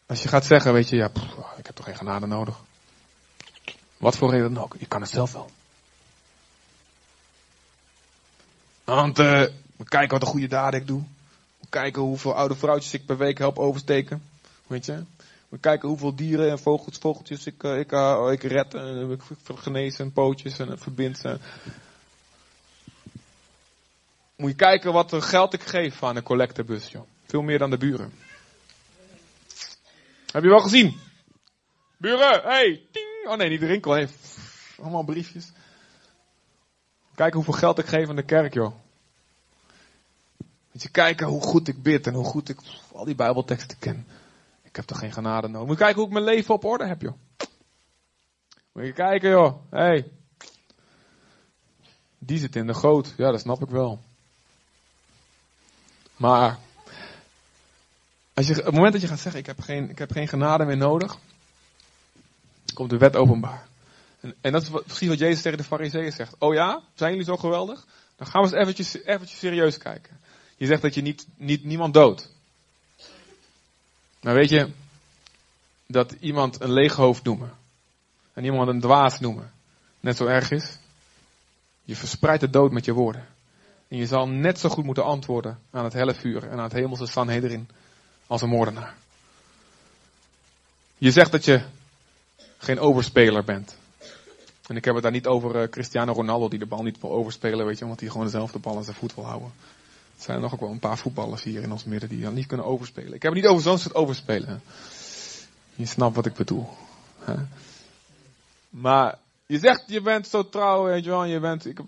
[0.05, 1.11] Als je gaat zeggen, weet je, ja,
[1.57, 2.61] ik heb toch geen genade nodig.
[3.97, 5.49] Wat voor reden dan ook, je kan het zelf wel.
[8.89, 9.43] Want uh,
[9.77, 11.03] we kijken wat een goede daden ik doe.
[11.59, 14.23] We kijken hoeveel oude vrouwtjes ik per week help oversteken.
[14.67, 15.03] Weet je?
[15.49, 18.73] We kijken hoeveel dieren en vogels, vogeltjes ik, uh, ik, uh, ik red.
[18.73, 19.21] En ik
[19.55, 21.21] genezen en pootjes en verbind.
[24.35, 27.07] Moet je kijken wat geld ik geef aan een collectebus, joh.
[27.25, 28.13] Veel meer dan de buren.
[30.31, 30.99] Heb je wel gezien?
[31.97, 32.81] Buren, hey.
[33.23, 34.09] Oh nee, niet de winkel, hey.
[34.81, 35.51] Allemaal briefjes.
[37.19, 38.73] Kijk hoeveel geld ik geef aan de kerk, joh.
[40.71, 42.59] Moet je kijken hoe goed ik bid en hoe goed ik
[42.91, 44.07] al die Bijbelteksten ken.
[44.63, 45.67] Ik heb toch geen genade nodig.
[45.67, 47.13] Moet je kijken hoe ik mijn leven op orde heb, joh.
[48.71, 49.61] Moet je kijken joh.
[49.69, 50.11] Hey.
[52.17, 53.13] Die zit in de goot.
[53.17, 53.99] Ja, dat snap ik wel.
[56.15, 56.59] Maar.
[58.33, 60.27] Als je, op het moment dat je gaat zeggen, ik heb geen, ik heb geen
[60.27, 61.17] genade meer nodig.
[62.73, 63.68] Komt de wet openbaar.
[64.41, 66.35] En, dat is precies wat Jezus tegen de fariseeën zegt.
[66.37, 67.85] Oh ja, zijn jullie zo geweldig?
[68.15, 70.19] Dan gaan we eens eventjes, eventjes serieus kijken.
[70.57, 72.29] Je zegt dat je niet, niet, niemand doodt.
[74.21, 74.69] Maar weet je,
[75.87, 77.53] dat iemand een leeg hoofd noemen.
[78.33, 79.51] En iemand een dwaas noemen.
[79.99, 80.77] Net zo erg is.
[81.83, 83.27] Je verspreidt de dood met je woorden.
[83.87, 87.05] En je zal net zo goed moeten antwoorden aan het helle en aan het hemelse
[87.05, 87.69] Sanhedrin
[88.27, 88.95] als een moordenaar.
[90.97, 91.61] Je zegt dat je
[92.57, 93.78] geen overspeler bent.
[94.69, 97.11] En ik heb het daar niet over uh, Cristiano Ronaldo die de bal niet wil
[97.11, 99.51] overspelen, weet je, omdat hij gewoon dezelfde bal aan zijn voet wil houden.
[100.17, 102.45] Er zijn nog ook wel een paar voetballers hier in ons midden die dan niet
[102.45, 103.13] kunnen overspelen.
[103.13, 104.61] Ik heb het niet over zo'n soort overspelen.
[105.75, 106.69] Je snapt wat ik bedoel.
[107.19, 107.35] Hè?
[108.69, 111.65] Maar je zegt je bent zo trouw, weet je wel, je bent.
[111.65, 111.79] Ik,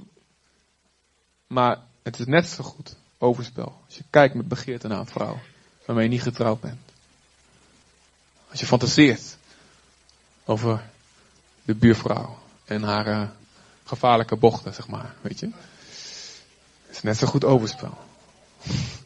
[1.47, 3.81] maar het is net zo goed overspel.
[3.85, 5.39] Als je kijkt met begeerte naar een vrouw
[5.85, 6.81] waarmee je niet getrouwd bent.
[8.49, 9.37] Als je fantaseert
[10.45, 10.89] over
[11.63, 12.40] de buurvrouw
[12.71, 13.29] en haar uh,
[13.84, 15.45] gevaarlijke bochten, zeg maar, weet je.
[16.86, 17.97] Het is net zo goed overspel.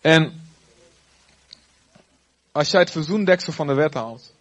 [0.00, 0.40] En
[2.52, 4.32] als jij het verzoendeksel van de wet haalt,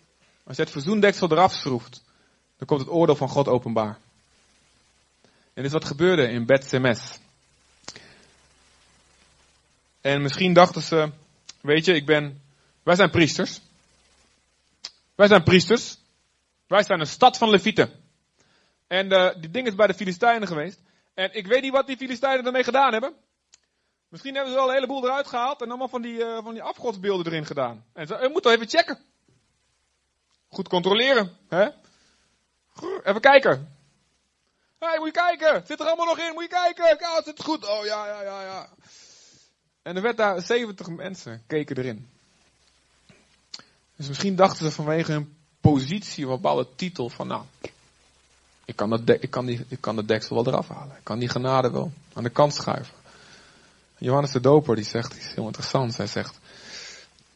[0.43, 2.03] als jij het verzoendeksel eraf schroeft,
[2.57, 3.97] dan komt het oordeel van God openbaar.
[5.23, 7.19] En dit is wat gebeurde in Bet Semes.
[10.01, 11.11] En misschien dachten ze,
[11.61, 12.41] weet je, ik ben,
[12.83, 13.61] wij zijn priesters.
[15.15, 15.97] Wij zijn priesters.
[16.67, 18.03] Wij zijn een stad van Levieten.
[18.87, 20.81] En uh, die ding is bij de Filistijnen geweest.
[21.13, 23.13] En ik weet niet wat die Filistijnen ermee gedaan hebben.
[24.09, 26.63] Misschien hebben ze wel een heleboel eruit gehaald en allemaal van die, uh, van die
[26.63, 27.85] afgodsbeelden erin gedaan.
[27.93, 28.99] En ze, je moet even checken.
[30.47, 31.37] Goed controleren.
[31.47, 31.67] Hè?
[33.03, 33.77] Even kijken.
[34.79, 35.65] Hé, moet je kijken.
[35.65, 36.33] Zit er allemaal nog in?
[36.33, 36.97] Moet je kijken.
[36.99, 37.67] Ja, zit goed.
[37.67, 38.69] Oh ja, ja, ja, ja.
[39.81, 42.14] En er werd daar 70 mensen keken erin.
[43.95, 47.43] Dus misschien dachten ze vanwege hun positie, een bepaalde titel, van nou,
[48.65, 50.95] ik kan, dat ik, kan die, ik kan de deksel wel eraf halen.
[50.95, 52.93] Ik kan die genade wel aan de kant schuiven.
[53.97, 55.97] Johannes de Doper die zegt iets heel interessants.
[55.97, 56.39] Hij zegt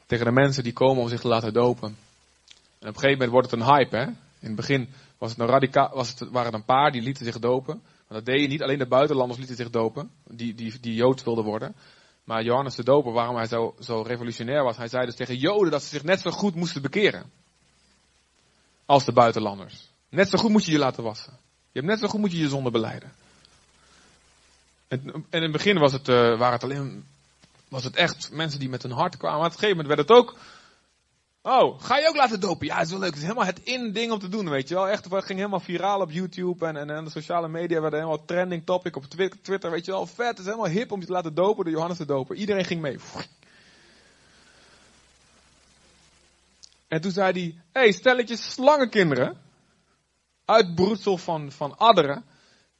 [0.06, 1.88] tegen de mensen die komen om zich te laten dopen.
[2.80, 3.95] En op een gegeven moment wordt het een hype.
[3.95, 4.04] Hè?
[4.39, 7.26] In het begin was het een radicaal, was het, waren er een paar die lieten
[7.26, 7.82] zich dopen.
[8.08, 8.63] Maar dat deed je niet.
[8.63, 10.12] Alleen de buitenlanders lieten zich dopen.
[10.24, 11.76] Die, die, die Joods wilden worden.
[12.30, 14.78] Maar Johannes de Doper, waarom hij zo, zo revolutionair was.
[14.78, 17.32] Hij zei dus tegen Joden dat ze zich net zo goed moesten bekeren.
[18.86, 19.89] Als de buitenlanders.
[20.10, 21.34] Net zo goed moet je je laten wassen.
[21.72, 23.12] Je hebt net zo goed moet je je zonde beleiden.
[24.88, 27.06] En, en in het begin was het, uh, waren het alleen,
[27.68, 29.38] was het echt mensen die met hun hart kwamen.
[29.38, 30.38] Maar op een gegeven moment werd het ook,
[31.41, 32.67] oh, ga je ook laten dopen?
[32.67, 33.10] Ja, is wel leuk.
[33.10, 34.88] Het is helemaal het in-ding om te doen, weet je wel.
[34.88, 38.65] Echt, het ging helemaal viraal op YouTube en, en, de sociale media werden helemaal trending
[38.65, 39.06] topic op
[39.41, 40.06] Twitter, weet je wel.
[40.06, 42.36] Vet, het is helemaal hip om je te laten dopen door Johannes te dopen.
[42.36, 42.99] Iedereen ging mee.
[46.88, 49.38] En toen zei hij, hé, hey, stelletjes slangenkinderen,
[50.45, 52.23] uitbroedsel van, van adderen,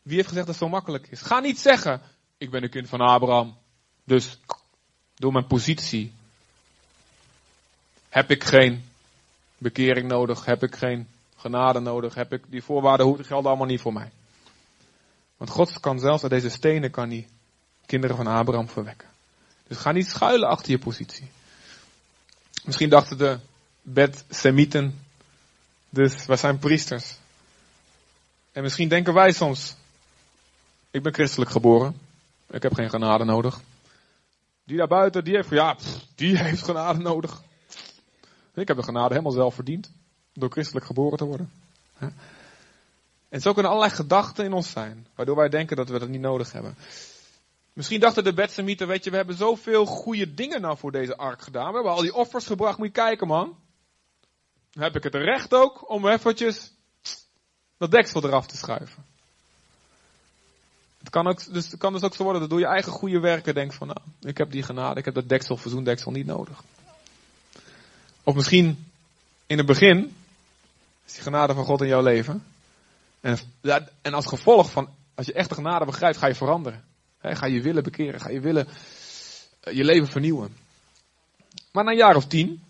[0.02, 1.22] wie heeft gezegd dat zo makkelijk is?
[1.22, 2.02] Ga niet zeggen,
[2.38, 3.58] ik ben een kind van Abraham,
[4.04, 4.40] dus
[5.16, 6.14] door mijn positie
[8.10, 8.84] heb ik geen
[9.58, 13.94] bekering nodig, heb ik geen genade nodig, heb ik die voorwaarden gelden allemaal niet voor
[13.94, 14.12] mij.
[15.38, 17.28] Want God kan zelfs uit deze stenen kan die
[17.86, 19.08] kinderen van Abraham verwekken.
[19.68, 21.28] Dus ga niet schuilen achter je positie.
[22.64, 23.40] Misschien dachten de
[23.82, 25.00] bed-semieten,
[25.90, 27.16] dus wij zijn priesters.
[28.52, 29.76] En misschien denken wij soms,
[30.92, 32.00] ik ben christelijk geboren.
[32.50, 33.60] Ik heb geen genade nodig.
[34.64, 35.78] Die daar buiten, die heeft, ja,
[36.16, 37.42] die heeft genade nodig.
[38.60, 39.92] Ik heb de genade helemaal zelf verdiend.
[40.34, 41.52] Door christelijk geboren te worden.
[43.30, 45.08] En zo kunnen allerlei gedachten in ons zijn.
[45.16, 46.76] Waardoor wij denken dat we dat niet nodig hebben.
[47.74, 51.42] Misschien dachten de Betsemieten, weet je, we hebben zoveel goede dingen nou voor deze ark
[51.42, 51.68] gedaan.
[51.68, 53.58] We hebben al die offers gebracht, moet je kijken man.
[54.72, 56.74] Heb ik het recht ook om eventjes
[57.78, 59.06] dat deksel eraf te schuiven.
[61.00, 63.54] Het kan, ook, dus, kan dus ook zo worden dat door je eigen goede werken
[63.54, 66.64] denkt van nou, ik heb die genade, ik heb dat deksel, verzoendeksel niet nodig.
[68.30, 68.86] Of misschien
[69.46, 70.16] in het begin
[71.06, 72.46] is die genade van God in jouw leven.
[73.20, 73.38] En,
[74.02, 76.84] en als gevolg van, als je echt de genade begrijpt, ga je veranderen.
[77.22, 78.68] ga je willen bekeren, ga je willen
[79.60, 80.58] eh, je leven vernieuwen.
[81.72, 82.64] Maar na een jaar of tien,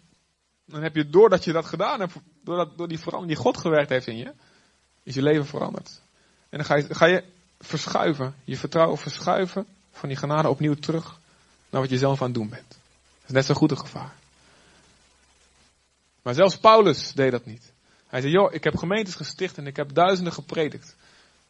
[0.66, 3.90] dan heb je doordat je dat gedaan hebt, doordat, door die verandering die God gewerkt
[3.90, 4.32] heeft in je,
[5.04, 6.02] is je leven veranderd.
[6.50, 7.24] En dan ga je, ga je
[7.60, 11.20] verschuiven, je vertrouwen verschuiven van die genade opnieuw terug
[11.70, 12.70] naar wat je zelf aan het doen bent.
[12.70, 14.19] Dat is net zo goed een gevaar.
[16.30, 17.72] Maar zelfs Paulus deed dat niet.
[18.08, 20.96] Hij zei, joh, ik heb gemeentes gesticht en ik heb duizenden gepredikt.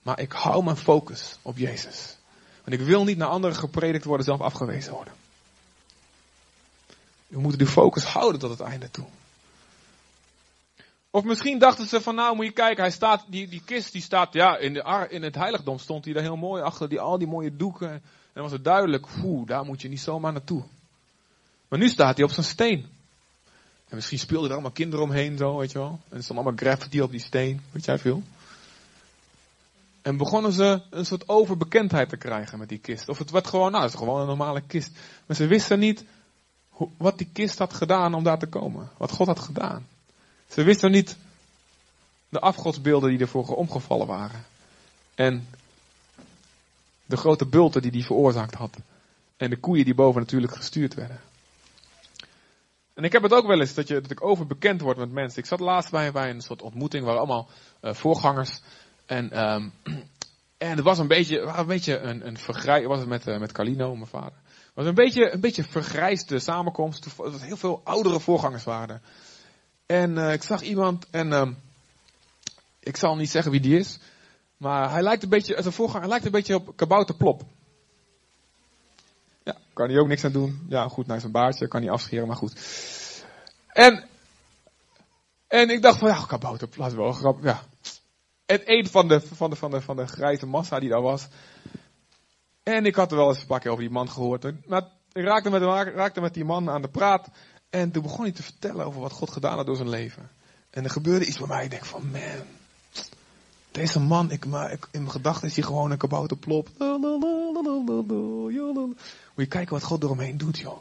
[0.02, 2.18] Maar ik hou mijn focus op Jezus.
[2.64, 5.14] Want ik wil niet naar anderen gepredikt worden, zelf afgewezen worden.
[7.28, 9.06] We moeten die focus houden tot het einde toe.
[11.10, 14.02] Of misschien dachten ze van nou moet je kijken, hij staat, die, die kist die
[14.02, 17.18] staat, ja in, de, in het heiligdom stond hij daar heel mooi achter, die, al
[17.18, 17.92] die mooie doeken.
[17.92, 18.02] En
[18.34, 20.64] dan was het duidelijk, oeh, daar moet je niet zomaar naartoe.
[21.68, 22.98] Maar nu staat hij op zijn steen.
[23.90, 26.00] En misschien speelden er allemaal kinderen omheen zo, weet je wel.
[26.10, 28.24] En er allemaal graffiti op die steen, weet jij veel.
[30.02, 33.10] En begonnen ze een soort overbekendheid te krijgen met die kist.
[33.10, 34.92] Of het werd gewoon, nou, het is gewoon een normale kist.
[35.26, 36.06] Maar ze wisten niet
[36.98, 38.90] wat die kist had gedaan om daar te komen.
[38.98, 39.88] Wat God had gedaan.
[40.48, 41.18] Ze wisten niet
[42.30, 44.46] de afgodsbeelden die ervoor omgevallen waren.
[45.16, 45.48] En
[47.06, 48.78] de grote bulten die die veroorzaakt had.
[49.38, 51.20] En de koeien die boven natuurlijk gestuurd werden.
[53.00, 55.40] En ik heb het ook wel eens dat, je, ik overbekend word met mensen.
[55.40, 57.50] Ik zat laatst bij, bij een soort ontmoeting waar allemaal
[57.82, 58.62] uh, voorgangers.
[59.06, 59.74] En, um,
[60.58, 63.52] en het was een beetje, een, beetje een, een vergrij, was het met, uh, met
[63.52, 64.34] Carlino, mijn vader.
[64.44, 67.08] Het was een beetje een beetje vergrijsde samenkomst.
[67.18, 69.02] Dat heel veel oudere voorgangers waren.
[69.86, 71.58] En uh, ik zag iemand en um,
[72.80, 74.00] ik zal niet zeggen wie die is.
[74.58, 77.44] Maar hij lijkt een beetje, als een voorganger, hij lijkt een beetje op Kabouter Plop.
[79.50, 80.66] Ja, kan hij ook niks aan doen.
[80.68, 82.54] Ja, goed, naar zijn baardje, kan hij afscheren, maar goed.
[83.68, 84.08] En,
[85.48, 87.64] en ik dacht van, ja, Kabouter is wel grappig, ja.
[88.46, 91.28] En een van de, van de, van de, van de grijze massa die daar was.
[92.64, 94.68] En ik had er wel eens een paar keer over die man gehoord.
[94.68, 97.30] Maar ik raakte met, raakte met die man aan de praat.
[97.70, 100.30] En toen begon hij te vertellen over wat God gedaan had door zijn leven.
[100.70, 101.64] En er gebeurde iets bij mij.
[101.64, 102.59] Ik denk van, man.
[103.72, 106.70] Deze man, ik, maar, ik, in mijn gedachten is hij gewoon een kabouterplop.
[109.36, 110.78] Moet je kijken wat God eromheen doet, joh.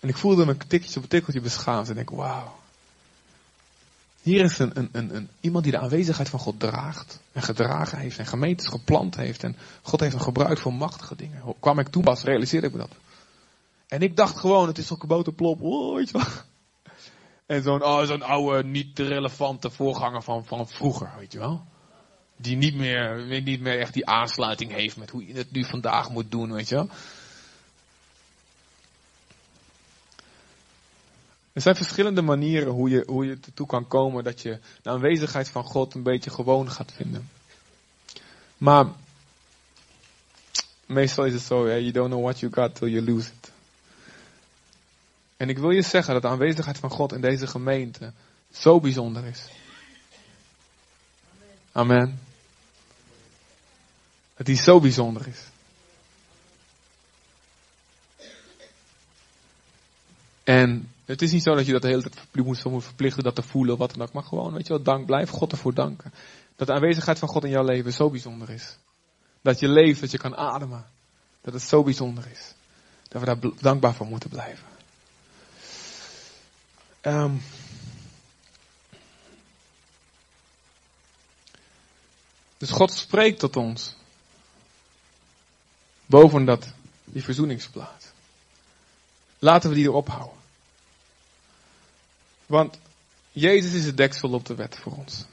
[0.00, 1.88] En ik voelde me tikkeltje op een tikkeltje beschaamd.
[1.88, 2.54] En ik denk, wauw.
[4.22, 7.20] Hier is een, een, een, een, iemand die de aanwezigheid van God draagt.
[7.32, 8.18] En gedragen heeft.
[8.18, 9.42] En gemeentes geplant heeft.
[9.42, 11.54] En God heeft hem gebruikt voor machtige dingen.
[11.60, 12.90] Kwam ik toen pas, realiseerde ik me dat.
[13.88, 15.62] En ik dacht gewoon, het is toch kabouterplop.
[15.62, 16.20] Oh, weet je.
[17.46, 21.64] En zo'n oh, zo'n oude, niet relevante voorganger van, van vroeger, weet je wel.
[22.36, 26.10] Die niet meer, niet meer echt die aansluiting heeft met hoe je het nu vandaag
[26.10, 26.88] moet doen, weet je wel.
[31.52, 35.48] Er zijn verschillende manieren hoe je, hoe je ertoe kan komen dat je de aanwezigheid
[35.48, 37.30] van God een beetje gewoon gaat vinden.
[38.58, 38.86] Maar
[40.86, 43.52] meestal is het zo, yeah, you don't know what you got till you lose it.
[45.36, 48.12] En ik wil je zeggen dat de aanwezigheid van God in deze gemeente
[48.52, 49.48] zo bijzonder is.
[51.72, 52.20] Amen.
[54.36, 55.40] Dat die zo bijzonder is.
[60.44, 63.42] En het is niet zo dat je dat de hele tijd moet, verplichten dat te
[63.42, 64.12] voelen, wat dan ook.
[64.12, 66.12] Maar gewoon, weet je wel, dank, blijf God ervoor danken.
[66.56, 68.76] Dat de aanwezigheid van God in jouw leven zo bijzonder is.
[69.40, 70.86] Dat je leeft, dat je kan ademen.
[71.40, 72.54] Dat het zo bijzonder is.
[73.08, 74.75] Dat we daar dankbaar voor moeten blijven.
[77.06, 77.42] Um,
[82.58, 83.94] dus God spreekt tot ons.
[86.06, 86.72] Boven dat,
[87.04, 88.12] die verzoeningsplaat.
[89.38, 90.38] Laten we die erop houden.
[92.46, 92.78] Want
[93.32, 95.24] Jezus is het deksel op de wet voor ons.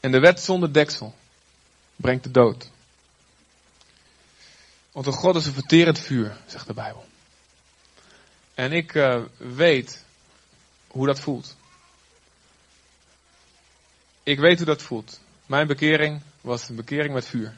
[0.00, 1.14] En de wet zonder deksel
[1.96, 2.70] brengt de dood.
[4.98, 7.04] Want een God is een verterend vuur, zegt de Bijbel.
[8.54, 10.04] En ik uh, weet
[10.86, 11.56] hoe dat voelt.
[14.22, 15.20] Ik weet hoe dat voelt.
[15.46, 17.56] Mijn bekering was een bekering met vuur.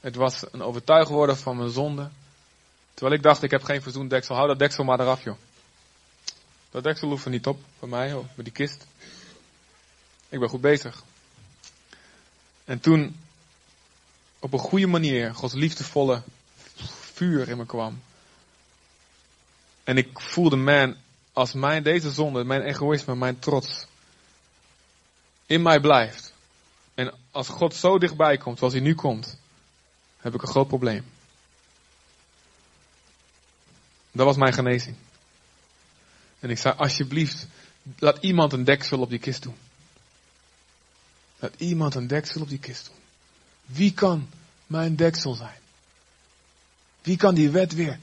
[0.00, 2.10] Het was een overtuigd worden van mijn zonde.
[2.94, 4.34] Terwijl ik dacht, ik heb geen verzoend deksel.
[4.34, 5.36] Hou dat deksel maar eraf, joh.
[6.70, 8.86] Dat deksel hoeft er niet op, voor mij, hoor, met die kist.
[10.28, 11.02] Ik ben goed bezig.
[12.64, 13.27] En toen
[14.38, 16.22] op een goede manier Gods liefdevolle
[17.12, 18.02] vuur in me kwam.
[19.84, 20.96] En ik voelde, man,
[21.32, 23.86] als mijn, deze zonde, mijn egoïsme, mijn trots
[25.46, 26.32] in mij blijft.
[26.94, 29.38] En als God zo dichtbij komt zoals hij nu komt,
[30.16, 31.04] heb ik een groot probleem.
[34.12, 34.96] Dat was mijn genezing.
[36.40, 37.46] En ik zei, alsjeblieft,
[37.98, 39.56] laat iemand een deksel op die kist doen.
[41.38, 42.96] Laat iemand een deksel op die kist doen.
[43.68, 44.28] Wie kan
[44.66, 45.58] mijn deksel zijn?
[47.02, 47.98] Wie kan die wet weer?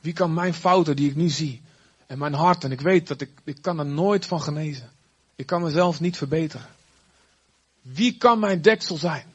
[0.00, 1.62] Wie kan mijn fouten die ik nu zie
[2.06, 4.90] en mijn hart en ik weet dat ik, ik kan er nooit van genezen.
[5.36, 6.68] Ik kan mezelf niet verbeteren.
[7.82, 9.34] Wie kan mijn deksel zijn?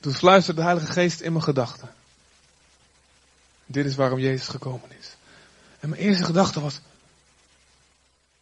[0.00, 1.94] toen fluisterde de Heilige Geest in mijn gedachten.
[3.66, 5.16] Dit is waarom Jezus gekomen is.
[5.80, 6.80] En mijn eerste gedachte was,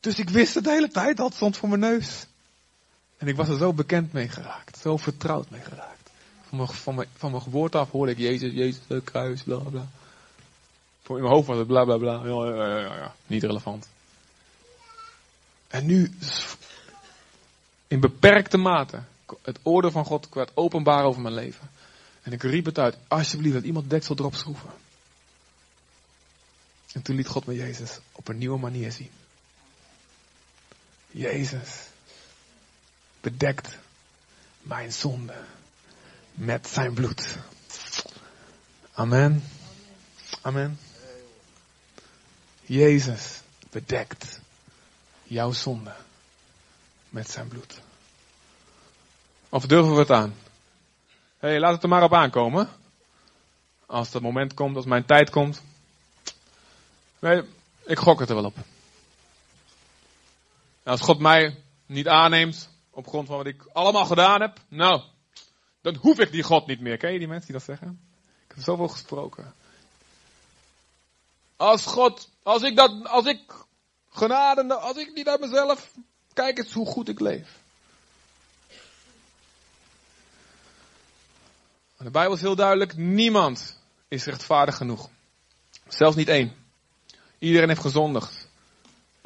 [0.07, 2.27] dus ik wist het de hele tijd, dat stond voor mijn neus.
[3.17, 6.11] En ik was er zo bekend mee geraakt, zo vertrouwd mee geraakt.
[6.49, 9.87] Van mijn, van mijn, van mijn af hoorde ik Jezus, Jezus, het kruis, bla bla.
[11.07, 12.13] In mijn hoofd was het bla bla bla.
[12.25, 13.15] Ja, ja, ja, ja.
[13.27, 13.89] Niet relevant.
[15.69, 16.15] En nu,
[17.87, 19.03] in beperkte mate,
[19.43, 21.71] het oordeel van God werd openbaar over mijn leven.
[22.23, 24.71] En ik riep het uit, alsjeblieft, dat iemand deksel erop schroeven.
[26.93, 29.11] En toen liet God me Jezus op een nieuwe manier zien.
[31.17, 31.89] Jezus
[33.21, 33.79] bedekt
[34.63, 35.45] mijn zonde
[36.33, 37.39] met zijn bloed.
[38.93, 39.45] Amen.
[40.43, 40.79] Amen.
[42.63, 43.41] Jezus
[43.71, 44.41] bedekt
[45.23, 45.95] jouw zonde
[47.09, 47.81] met zijn bloed.
[49.49, 50.35] Of durven we het aan?
[51.39, 52.69] Hé, hey, laat het er maar op aankomen.
[53.87, 55.63] Als dat moment komt, als mijn tijd komt.
[57.19, 57.43] Nee,
[57.85, 58.57] ik gok het er wel op.
[60.87, 65.03] Als God mij niet aanneemt op grond van wat ik allemaal gedaan heb, nou,
[65.81, 66.97] dan hoef ik die God niet meer.
[66.97, 68.01] Ken je die mensen die dat zeggen?
[68.49, 69.55] Ik heb zoveel gesproken.
[71.57, 73.41] Als God, als ik dat, als ik
[74.11, 75.93] genade, als ik niet uit mezelf,
[76.33, 77.59] kijk eens hoe goed ik leef.
[81.97, 85.09] De Bijbel is heel duidelijk, niemand is rechtvaardig genoeg.
[85.89, 86.57] Zelfs niet één.
[87.39, 88.46] Iedereen heeft gezondigd.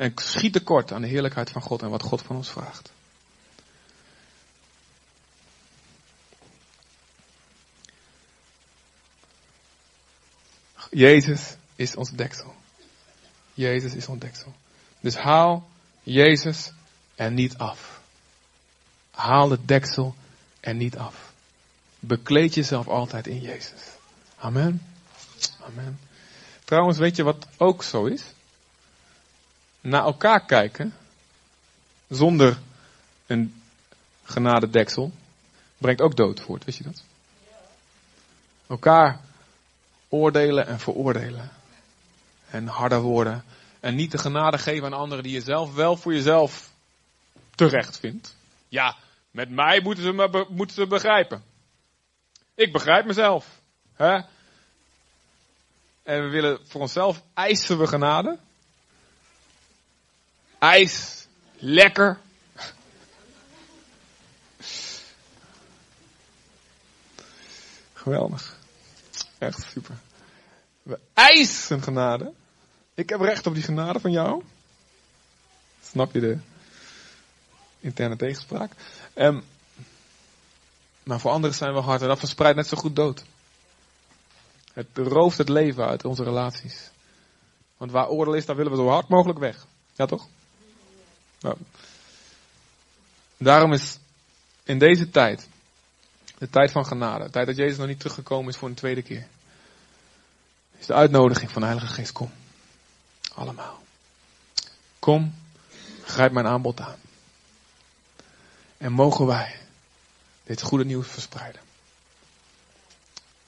[0.01, 2.93] En schiet tekort aan de heerlijkheid van God en wat God van ons vraagt.
[10.91, 12.55] Jezus is ons deksel.
[13.55, 14.55] Jezus is ons deksel.
[15.01, 15.69] Dus haal
[16.03, 16.73] Jezus
[17.15, 18.01] er niet af.
[19.11, 20.15] Haal de deksel
[20.61, 21.33] er niet af.
[21.99, 23.81] Bekleed jezelf altijd in Jezus.
[24.37, 24.83] Amen.
[25.61, 26.01] Amen.
[26.65, 28.23] Trouwens, weet je wat ook zo is?
[29.81, 30.95] Naar elkaar kijken,
[32.09, 32.59] zonder
[33.27, 33.63] een
[34.25, 35.13] genadedeksel,
[35.79, 36.65] brengt ook dood voort.
[36.65, 37.03] Wist je dat?
[38.67, 39.21] Elkaar
[40.09, 41.51] oordelen en veroordelen.
[42.51, 43.45] En harder worden.
[43.81, 46.71] En niet de genade geven aan anderen die je zelf wel voor jezelf
[47.55, 48.37] terecht vindt.
[48.69, 48.97] Ja,
[49.31, 51.43] met mij moeten ze me moeten ze begrijpen.
[52.55, 53.61] Ik begrijp mezelf.
[53.95, 54.21] Hè?
[56.03, 58.39] En we willen voor onszelf eisen we genade.
[60.61, 61.27] IJs,
[61.59, 62.19] lekker.
[67.93, 68.59] Geweldig.
[69.39, 69.97] Echt super.
[70.83, 72.33] We eisen genade.
[72.95, 74.43] Ik heb recht op die genade van jou.
[75.83, 76.39] Snap je de
[77.81, 78.73] interne tegenspraak?
[79.15, 79.45] Um,
[81.03, 83.25] maar voor anderen zijn we hard en dat verspreidt net zo goed dood.
[84.73, 86.91] Het rooft het leven uit onze relaties.
[87.77, 89.67] Want waar oordeel is, daar willen we zo hard mogelijk weg.
[89.95, 90.29] Ja toch?
[91.41, 91.57] Nou.
[93.37, 93.99] Daarom is
[94.63, 95.49] in deze tijd,
[96.39, 99.03] de tijd van genade, de tijd dat Jezus nog niet teruggekomen is voor een tweede
[99.03, 99.27] keer,
[100.79, 102.33] is de uitnodiging van de Heilige Geest, kom.
[103.35, 103.83] Allemaal.
[104.99, 105.35] Kom,
[106.05, 106.99] grijp mijn aanbod aan.
[108.77, 109.59] En mogen wij
[110.45, 111.61] dit goede nieuws verspreiden.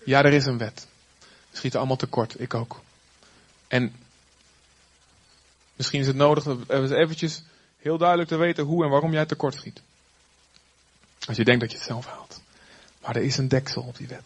[0.05, 0.87] Ja, er is een wet.
[1.21, 2.81] We schieten allemaal tekort, ik ook.
[3.69, 3.95] En
[5.77, 7.43] misschien is het nodig dat we eventjes
[7.83, 9.83] heel duidelijk te weten hoe en waarom jij tekort schiet.
[11.27, 12.41] Als je denkt dat je het zelf haalt.
[13.01, 14.25] Maar er is een deksel op die wet.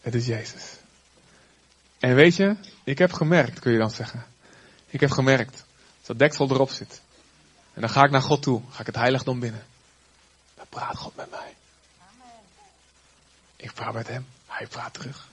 [0.00, 0.76] Het is Jezus.
[1.98, 4.26] En weet je, ik heb gemerkt, kun je dan zeggen.
[4.86, 7.02] Ik heb gemerkt dat dat deksel erop zit.
[7.74, 9.64] En dan ga ik naar God toe, ga ik het heiligdom binnen.
[10.54, 11.54] Dan praat God met mij.
[13.56, 15.28] Ik praat met hem, hij praat terug.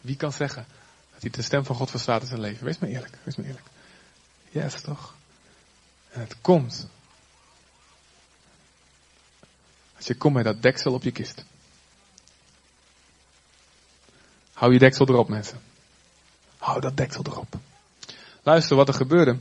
[0.00, 0.66] Wie kan zeggen
[1.12, 2.64] dat hij de stem van God verstaat in zijn leven?
[2.64, 3.66] Wees maar eerlijk, wees maar eerlijk.
[4.50, 5.14] Is toch?
[6.10, 6.86] En het komt.
[9.96, 11.44] Als je komt met dat deksel op je kist.
[14.52, 15.60] Hou je deksel erop, mensen.
[16.58, 17.54] Hou dat deksel erop.
[18.42, 19.38] Luister, wat er gebeurde,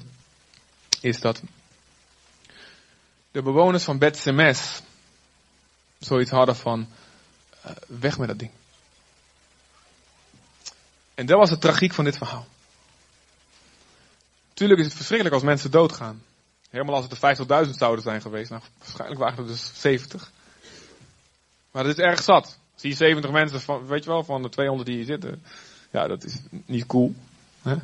[1.01, 1.41] is dat
[3.31, 4.81] de bewoners van Bet Semes
[5.99, 6.87] zoiets hadden van,
[7.65, 8.51] uh, weg met dat ding.
[11.15, 12.47] En dat was de tragiek van dit verhaal.
[14.53, 16.23] Tuurlijk is het verschrikkelijk als mensen doodgaan.
[16.69, 18.49] Helemaal als het er 50.000 zouden zijn geweest.
[18.49, 20.31] Nou, waarschijnlijk waren het dus 70.
[21.71, 22.57] Maar dat is erg zat.
[22.75, 25.43] Zie je 70 mensen, van, weet je wel, van de 200 die hier zitten.
[25.91, 27.15] Ja, dat is niet cool.
[27.61, 27.75] Hè?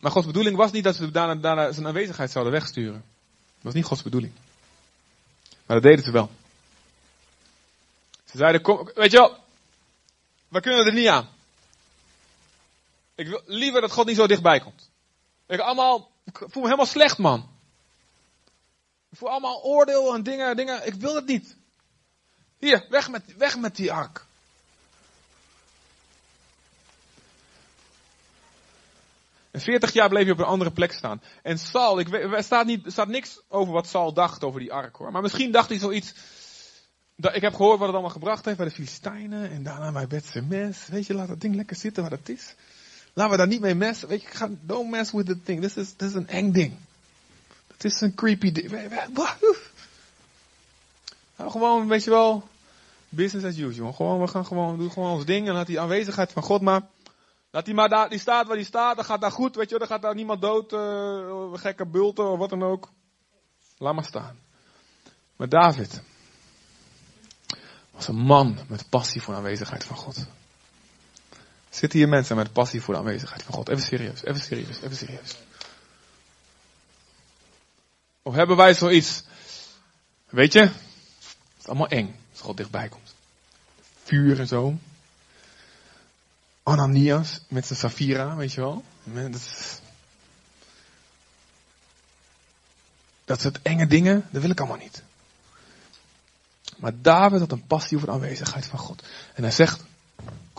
[0.00, 3.02] Maar Gods bedoeling was niet dat ze daarna, daarna zijn aanwezigheid zouden wegsturen.
[3.02, 4.32] Dat was niet Gods bedoeling.
[5.66, 6.30] Maar dat deden ze wel.
[8.24, 9.36] Ze zeiden, kom, weet je wel,
[10.48, 11.28] we kunnen er niet aan.
[13.20, 14.90] Ik wil liever dat God niet zo dichtbij komt.
[15.46, 17.48] Ik, allemaal, ik voel me helemaal slecht, man.
[19.10, 20.86] Ik voel allemaal oordeel en dingen, dingen.
[20.86, 21.56] Ik wil het niet.
[22.58, 24.26] Hier, weg met, weg met die ark.
[29.50, 31.22] En 40 jaar bleef hij op een andere plek staan.
[31.42, 34.96] En Saul, ik er staat, niet, staat niks over wat Saul dacht over die ark
[34.96, 35.12] hoor.
[35.12, 36.14] Maar misschien dacht hij zoiets.
[37.16, 39.50] Dat, ik heb gehoord wat het allemaal gebracht heeft bij de Filistijnen.
[39.50, 40.86] En daarna bij Betse Mes.
[40.88, 42.54] Weet je, laat dat ding lekker zitten waar het is.
[43.12, 44.08] Laten we daar niet mee messen.
[44.08, 45.60] Weet je, don't mess with the thing.
[45.60, 46.76] This is, this is een eng ding.
[47.66, 48.70] Het is een creepy ding.
[51.36, 52.48] Nou, gewoon, weet je wel,
[53.08, 53.92] business as usual.
[53.92, 56.82] Gewoon, we gaan gewoon, doen gewoon ons ding en laat die aanwezigheid van God maar.
[57.50, 59.78] Laat die maar daar, die staat waar die staat, dan gaat daar goed, weet je
[59.78, 62.88] dan gaat daar niemand dood, uh, gekke bulten of wat dan ook.
[63.78, 64.38] Laat maar staan.
[65.36, 66.02] Maar David
[67.90, 70.26] was een man met passie voor de aanwezigheid van God.
[71.70, 73.68] Zitten hier mensen met passie voor de aanwezigheid van God?
[73.68, 75.36] Even serieus, even serieus, even serieus.
[78.22, 79.22] Of hebben wij zoiets?
[80.28, 80.72] Weet je, het
[81.58, 83.14] is allemaal eng als God dichtbij komt.
[84.04, 84.78] Vuur en zo.
[86.62, 88.84] Ananias met zijn Safira, weet je wel.
[93.24, 95.02] Dat, soort enge dingen, dat wil ik allemaal niet.
[96.76, 99.02] Maar David had een passie voor de aanwezigheid van God.
[99.34, 99.84] En hij zegt,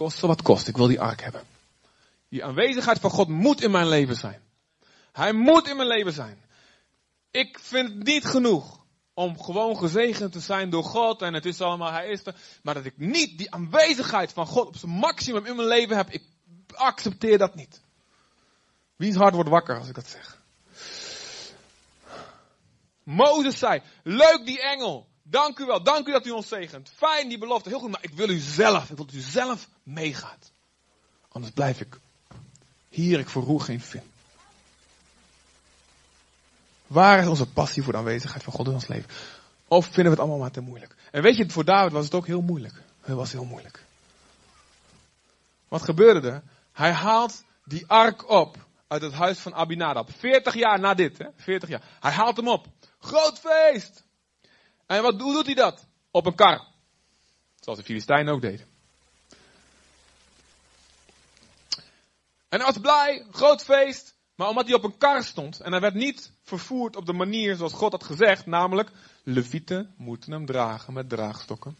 [0.01, 1.43] koste wat kost, ik wil die ark hebben.
[2.29, 4.41] Die aanwezigheid van God moet in mijn leven zijn.
[5.11, 6.41] Hij moet in mijn leven zijn.
[7.31, 8.79] Ik vind het niet genoeg
[9.13, 12.35] om gewoon gezegend te zijn door God en het is allemaal, hij is er.
[12.63, 16.09] Maar dat ik niet die aanwezigheid van God op zijn maximum in mijn leven heb,
[16.09, 16.23] ik
[16.73, 17.81] accepteer dat niet.
[18.95, 20.41] Wiens hart wordt wakker als ik dat zeg?
[23.03, 25.07] Mozes zei, leuk die engel.
[25.31, 26.91] Dank u wel, dank u dat u ons zegent.
[26.95, 29.67] Fijn die belofte, heel goed, maar ik wil u zelf, ik wil dat u zelf
[29.83, 30.51] meegaat.
[31.27, 31.99] Anders blijf ik
[32.89, 34.11] hier, ik verroer geen vin.
[36.87, 39.09] Waar is onze passie voor de aanwezigheid van God in ons leven?
[39.67, 40.95] Of vinden we het allemaal maar te moeilijk?
[41.11, 42.81] En weet je, voor David was het ook heel moeilijk.
[43.01, 43.85] Het was heel moeilijk.
[45.67, 46.43] Wat gebeurde er?
[46.71, 48.57] Hij haalt die ark op
[48.87, 50.09] uit het huis van Abinadab.
[50.17, 51.25] 40 jaar na dit, hè?
[51.35, 51.83] 40 jaar.
[51.99, 52.67] Hij haalt hem op.
[52.99, 54.03] Groot feest!
[54.91, 55.85] En wat, hoe doet hij dat?
[56.11, 56.67] Op een kar.
[57.59, 58.65] Zoals de Filistijnen ook deden.
[62.49, 64.15] En hij was blij, groot feest.
[64.35, 67.55] Maar omdat hij op een kar stond en hij werd niet vervoerd op de manier
[67.55, 68.91] zoals God had gezegd, namelijk
[69.23, 71.75] levieten moeten hem dragen met draagstokken.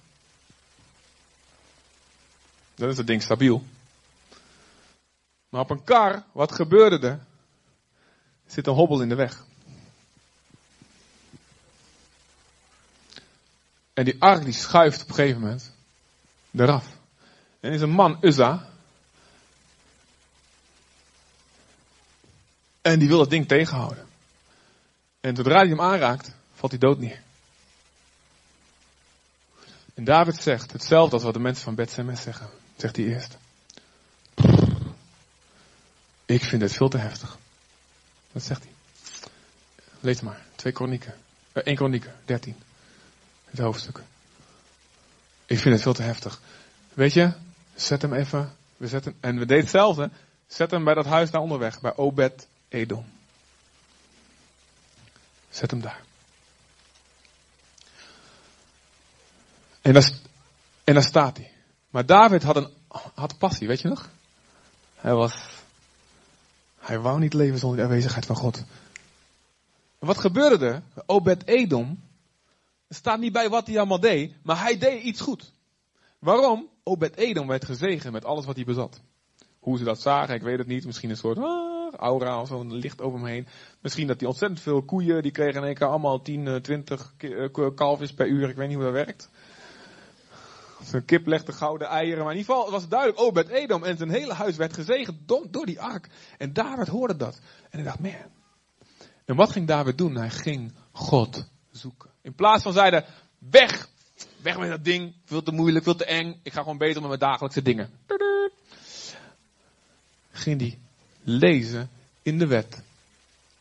[2.76, 3.64] Dan is het ding stabiel.
[5.50, 7.20] Maar op een kar, wat gebeurde er?
[8.46, 9.46] Er zit een hobbel in de weg.
[13.94, 15.72] En die ark die schuift op een gegeven moment
[16.52, 16.86] eraf.
[17.60, 18.70] En is een man, Uzza.
[22.82, 24.08] En die wil dat ding tegenhouden.
[25.20, 27.22] En zodra hij hem aanraakt, valt hij dood neer.
[29.94, 32.50] En David zegt hetzelfde als wat de mensen van Bethsemes zeggen.
[32.76, 33.38] Zegt hij eerst.
[36.26, 37.38] Ik vind dit veel te heftig.
[38.32, 38.72] Dat zegt hij.
[40.00, 40.46] Lees maar.
[40.56, 41.14] twee Kronieken.
[41.52, 42.56] Eh, 1 Kronieken 13
[43.52, 44.02] het hoofdstuk.
[45.46, 46.40] Ik vind het veel te heftig.
[46.94, 47.34] Weet je,
[47.76, 48.56] zet hem even.
[48.78, 50.10] We zetten, en we deden hetzelfde.
[50.48, 53.06] Zet hem bij dat huis naar onderweg, bij Obed Edom.
[55.50, 56.02] Zet hem daar.
[59.82, 60.12] En daar,
[60.84, 61.52] en daar staat hij.
[61.90, 62.70] Maar David had, een,
[63.14, 64.10] had passie, weet je nog?
[64.96, 65.34] Hij was.
[66.80, 68.64] Hij wou niet leven zonder de aanwezigheid van God.
[70.00, 70.82] Wat gebeurde er?
[71.06, 72.02] Obed Edom
[72.92, 75.54] er staat niet bij wat hij allemaal deed, maar hij deed iets goed.
[76.20, 76.70] Waarom?
[76.84, 79.02] Obed Edom werd gezegend met alles wat hij bezat.
[79.60, 80.86] Hoe ze dat zagen, ik weet het niet.
[80.86, 83.48] Misschien een soort ah, aura of zo'n licht over hem heen.
[83.82, 87.14] Misschien dat hij ontzettend veel koeien, die kregen in één keer allemaal 10, 20
[87.76, 88.50] kalfjes per uur.
[88.50, 89.30] Ik weet niet hoe dat werkt.
[90.84, 92.24] Zijn kip legde gouden eieren.
[92.24, 95.28] Maar in ieder geval was het duidelijk, oh, Edom en zijn hele huis werd gezegend
[95.28, 96.10] door die ark.
[96.38, 97.40] En David hoorde dat.
[97.70, 98.12] En hij dacht, man.
[99.26, 100.16] En wat ging David doen?
[100.16, 102.11] Hij ging God zoeken.
[102.22, 103.06] In plaats van zeiden,
[103.38, 103.88] weg,
[104.42, 106.40] weg met dat ding, veel te moeilijk, veel te eng.
[106.44, 107.90] Ik ga gewoon beter met mijn dagelijkse dingen
[110.42, 110.80] ging hij
[111.24, 111.90] lezen
[112.22, 112.82] in de wet,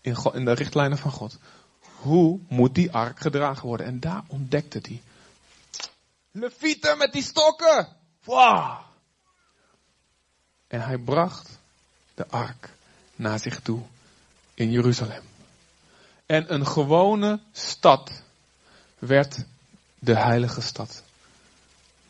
[0.00, 1.38] in, in de richtlijnen van God.
[1.80, 3.86] Hoe moet die ark gedragen worden?
[3.86, 5.02] En daar ontdekte hij.
[6.30, 7.88] Levieten met die stokken!
[8.24, 8.78] Wow.
[10.66, 11.58] En hij bracht
[12.14, 12.70] de ark
[13.16, 13.82] naar zich toe
[14.54, 15.22] in Jeruzalem.
[16.26, 18.22] En een gewone stad
[19.00, 19.44] werd
[19.98, 21.02] de heilige stad.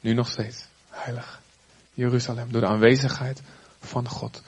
[0.01, 1.41] Nu nog steeds heilig.
[1.95, 2.53] Jeruzalem.
[2.53, 3.43] Door de aanwezigheid
[3.81, 4.43] van God.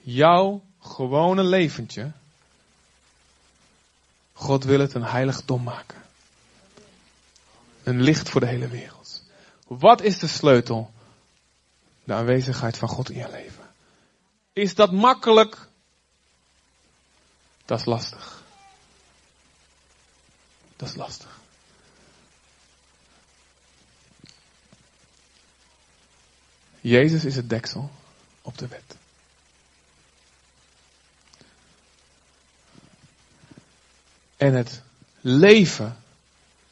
[0.00, 2.12] Jouw gewone leventje.
[4.32, 6.02] God wil het een heiligdom maken.
[7.82, 9.22] Een licht voor de hele wereld.
[9.66, 10.90] Wat is de sleutel?
[12.04, 13.64] De aanwezigheid van God in je leven.
[14.52, 15.68] Is dat makkelijk?
[17.64, 18.42] Dat is lastig.
[20.76, 21.35] Dat is lastig.
[26.86, 27.90] Jezus is het deksel
[28.42, 28.96] op de wet.
[34.36, 34.82] En het
[35.20, 35.96] leven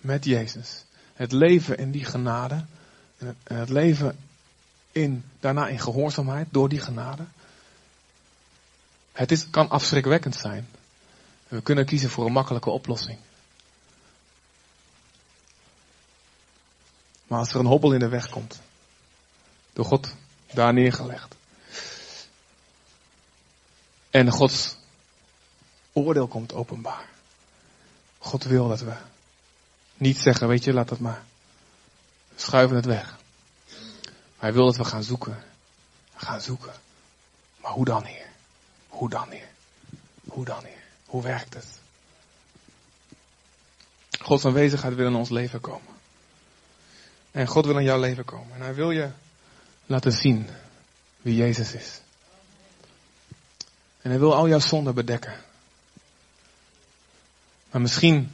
[0.01, 0.85] met Jezus.
[1.15, 2.65] Het leven in die genade.
[3.19, 4.19] En het, leven
[4.93, 7.25] in, daarna in gehoorzaamheid door die genade.
[9.13, 10.69] Het is, kan afschrikwekkend zijn.
[11.49, 13.19] we kunnen kiezen voor een makkelijke oplossing.
[17.27, 18.61] Maar als er een hobbel in de weg komt,
[19.75, 20.15] door God
[20.53, 21.35] daar neergelegd.
[24.11, 24.77] En Gods
[25.93, 27.09] oordeel komt openbaar.
[28.19, 28.95] God wil dat we
[29.97, 31.25] niet zeggen, weet je, laat dat maar.
[32.37, 33.19] Schuiven het weg.
[34.39, 35.45] Hij wil dat we gaan zoeken.
[36.15, 36.73] Gaan zoeken.
[37.57, 38.27] Maar hoe dan, Heer?
[38.89, 39.49] Hoe dan, Heer?
[40.25, 40.83] Hoe dan, Heer?
[41.07, 41.67] Hoe werkt het?
[44.21, 45.93] Gods aanwezigheid wil in ons leven komen.
[47.31, 48.55] En God wil in jouw leven komen.
[48.55, 49.11] En hij wil je
[49.87, 50.49] laten zien
[51.23, 52.01] wie Jezus is.
[54.03, 55.35] En hij wil al jouw zonden bedekken.
[57.71, 58.31] Maar misschien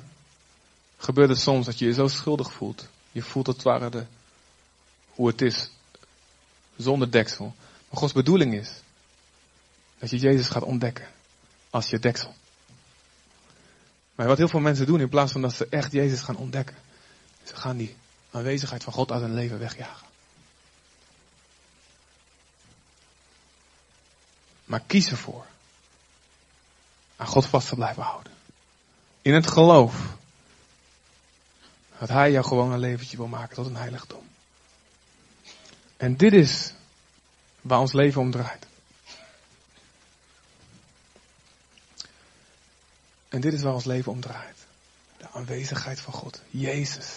[0.96, 2.88] gebeurt het soms dat je je zo schuldig voelt.
[3.12, 4.04] Je voelt het ware de,
[5.10, 5.70] hoe het is.
[6.76, 7.54] Zonder deksel.
[7.88, 8.70] Maar Gods bedoeling is
[9.98, 11.08] dat je Jezus gaat ontdekken
[11.70, 12.34] als je deksel.
[14.14, 16.76] Maar wat heel veel mensen doen in plaats van dat ze echt Jezus gaan ontdekken.
[17.44, 17.96] Ze gaan die
[18.30, 20.09] aanwezigheid van God uit hun leven wegjagen.
[24.70, 25.46] Maar kies ervoor
[27.16, 28.32] aan God vast te blijven houden.
[29.22, 30.16] In het geloof
[31.98, 34.28] dat Hij jou gewoon een leventje wil maken tot een heiligdom.
[35.96, 36.72] En dit is
[37.60, 38.66] waar ons leven om draait.
[43.28, 44.56] En dit is waar ons leven om draait.
[45.16, 46.40] De aanwezigheid van God.
[46.50, 47.08] Jezus.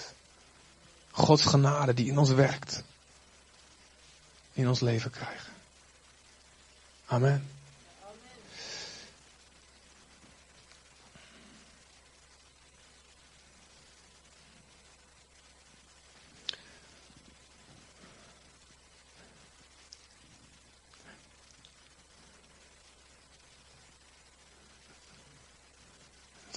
[1.11, 2.83] Gods genade die in ons werkt.
[4.53, 5.52] In ons leven krijgen.
[7.13, 7.41] Amen.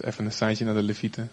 [0.01, 1.31] Even een seintje naar de Levieten.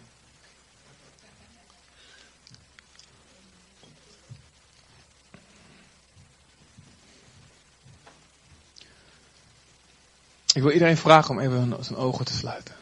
[10.64, 12.76] Wil iedereen vragen om even zijn ogen te sluiten.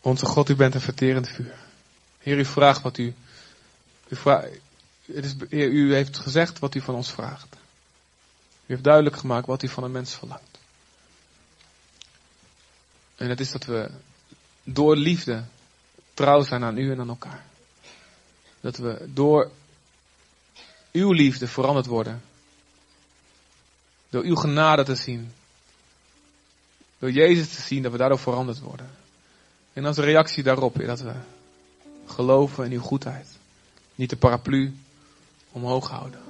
[0.00, 1.54] Onze God, u bent een verterend vuur.
[2.18, 3.14] Heer, u vraagt wat u.
[4.08, 4.48] U, vraagt,
[5.04, 7.56] het is, u heeft gezegd wat u van ons vraagt.
[8.66, 10.58] U heeft duidelijk gemaakt wat u van een mens verlangt.
[13.16, 13.90] En het is dat we
[14.72, 15.44] door liefde
[16.14, 17.44] trouw zijn aan u en aan elkaar.
[18.60, 19.50] Dat we door
[20.92, 22.22] uw liefde veranderd worden.
[24.08, 25.32] Door uw genade te zien.
[26.98, 28.90] Door Jezus te zien dat we daardoor veranderd worden.
[29.72, 31.12] En als reactie daarop dat we
[32.06, 33.28] geloven in uw goedheid.
[33.94, 34.74] Niet de paraplu
[35.52, 36.29] omhoog houden.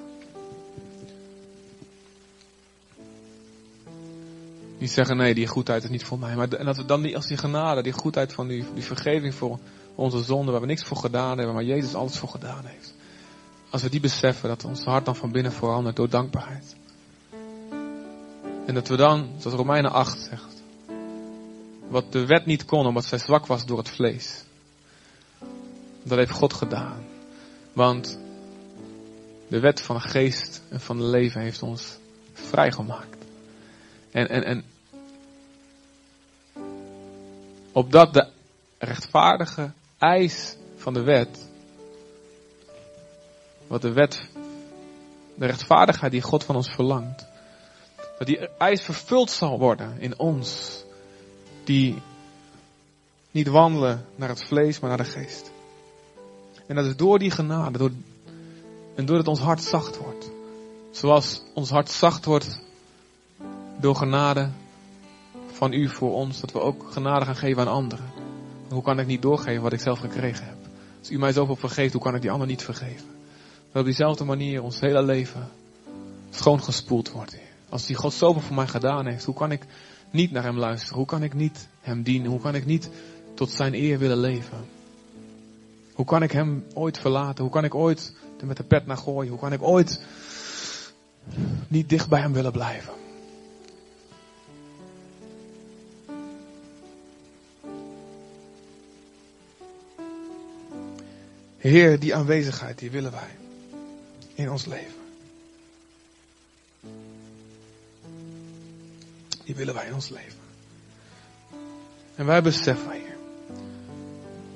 [4.80, 6.36] Niet zeggen, nee, die goedheid is niet voor mij.
[6.36, 9.34] Maar en dat we dan die, als die genade, die goedheid van die, die vergeving
[9.34, 9.58] voor
[9.94, 12.94] onze zonden, waar we niks voor gedaan hebben, maar Jezus alles voor gedaan heeft.
[13.70, 16.76] Als we die beseffen, dat ons hart dan van binnen verandert door dankbaarheid.
[18.66, 20.62] En dat we dan, zoals Romeinen 8 zegt,
[21.88, 24.44] wat de wet niet kon, omdat zij zwak was door het vlees.
[26.02, 27.04] Dat heeft God gedaan.
[27.72, 28.18] Want
[29.48, 31.98] de wet van de geest en van het leven heeft ons
[32.32, 33.16] vrijgemaakt.
[34.10, 34.64] En, en, en
[37.72, 38.28] opdat de
[38.78, 41.48] rechtvaardige eis van de wet,
[43.66, 44.28] wat de wet,
[45.34, 47.26] de rechtvaardigheid die God van ons verlangt,
[48.18, 50.82] dat die eis vervuld zal worden in ons,
[51.64, 52.02] die
[53.30, 55.50] niet wandelen naar het vlees, maar naar de geest.
[56.66, 57.90] En dat is door die genade, door,
[58.94, 60.30] en doordat ons hart zacht wordt,
[60.90, 62.60] Zoals ons hart zacht wordt
[63.78, 64.50] door genade
[65.60, 68.04] van u voor ons, dat we ook genade gaan geven aan anderen.
[68.68, 70.56] Hoe kan ik niet doorgeven wat ik zelf gekregen heb?
[70.98, 73.06] Als u mij zoveel vergeeft, hoe kan ik die ander niet vergeven?
[73.72, 75.48] Dat op diezelfde manier ons hele leven
[76.30, 77.36] schoongespoeld wordt.
[77.68, 79.66] Als die God zoveel voor mij gedaan heeft, hoe kan ik
[80.10, 80.96] niet naar hem luisteren?
[80.96, 82.30] Hoe kan ik niet hem dienen?
[82.30, 82.90] Hoe kan ik niet
[83.34, 84.64] tot zijn eer willen leven?
[85.92, 87.44] Hoe kan ik hem ooit verlaten?
[87.44, 89.30] Hoe kan ik ooit er met de pet naar gooien?
[89.30, 90.04] Hoe kan ik ooit
[91.68, 92.92] niet dicht bij hem willen blijven?
[101.60, 103.36] Heer, die aanwezigheid, die willen wij
[104.34, 105.00] in ons leven.
[109.44, 110.38] Die willen wij in ons leven.
[112.14, 113.16] En wij beseffen, Heer,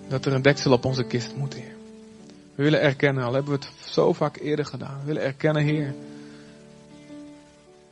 [0.09, 1.75] dat er een deksel op onze kist moet, Heer.
[2.55, 4.99] We willen erkennen, al hebben we het zo vaak eerder gedaan.
[5.01, 5.95] We willen erkennen, Heer.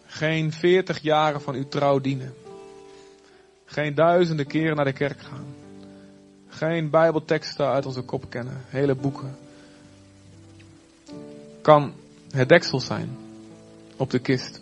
[0.06, 2.34] Geen veertig jaren van uw trouw dienen.
[3.64, 5.51] Geen duizenden keren naar de kerk gaan.
[6.52, 8.64] Geen bijbelteksten uit onze kop kennen.
[8.66, 9.36] Hele boeken.
[11.62, 11.94] Kan
[12.30, 13.16] het deksel zijn
[13.96, 14.60] op de kist.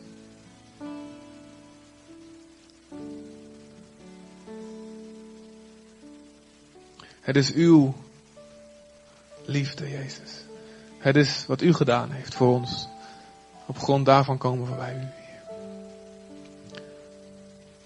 [7.21, 7.95] Het is uw
[9.45, 10.45] liefde, Jezus.
[10.99, 12.89] Het is wat u gedaan heeft voor ons.
[13.67, 15.09] Op grond daarvan komen we bij u.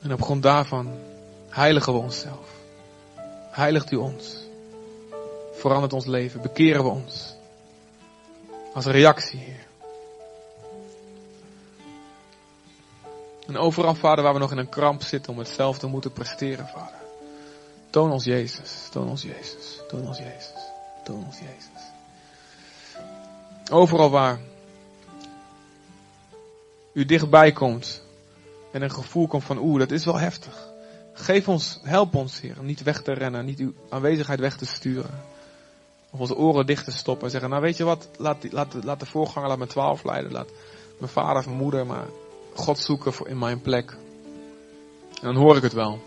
[0.02, 0.98] En op grond daarvan
[1.48, 2.63] heiligen we onszelf.
[3.54, 4.36] Heiligt u ons.
[5.52, 6.42] Verandert ons leven.
[6.42, 7.34] Bekeren we ons.
[8.72, 9.66] Als reactie, Heer.
[13.46, 17.02] En overal, Vader, waar we nog in een kramp zitten om hetzelfde moeten presteren, Vader.
[17.90, 20.70] Toon ons Jezus, toon ons Jezus, toon ons Jezus,
[21.04, 21.82] toon ons Jezus.
[23.70, 24.40] Overal waar
[26.92, 28.02] u dichtbij komt
[28.72, 30.73] en een gevoel komt van oeh, dat is wel heftig.
[31.14, 34.66] Geef ons, help ons Heer, om niet weg te rennen, niet uw aanwezigheid weg te
[34.66, 35.10] sturen.
[36.10, 39.00] Of onze oren dicht te stoppen en zeggen, nou weet je wat, laat, laat, laat
[39.00, 40.48] de voorganger, laat mijn twaalf leiden, laat
[40.98, 42.06] mijn vader of mijn moeder maar
[42.54, 43.96] God zoeken voor in mijn plek.
[45.20, 46.00] En dan hoor ik het wel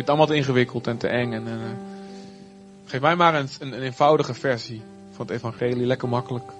[0.00, 1.32] vind het allemaal te ingewikkeld en te eng.
[1.32, 1.54] En, uh,
[2.84, 6.52] geef mij maar een, een, een, eenvoudige versie van het evangelie, lekker makkelijk.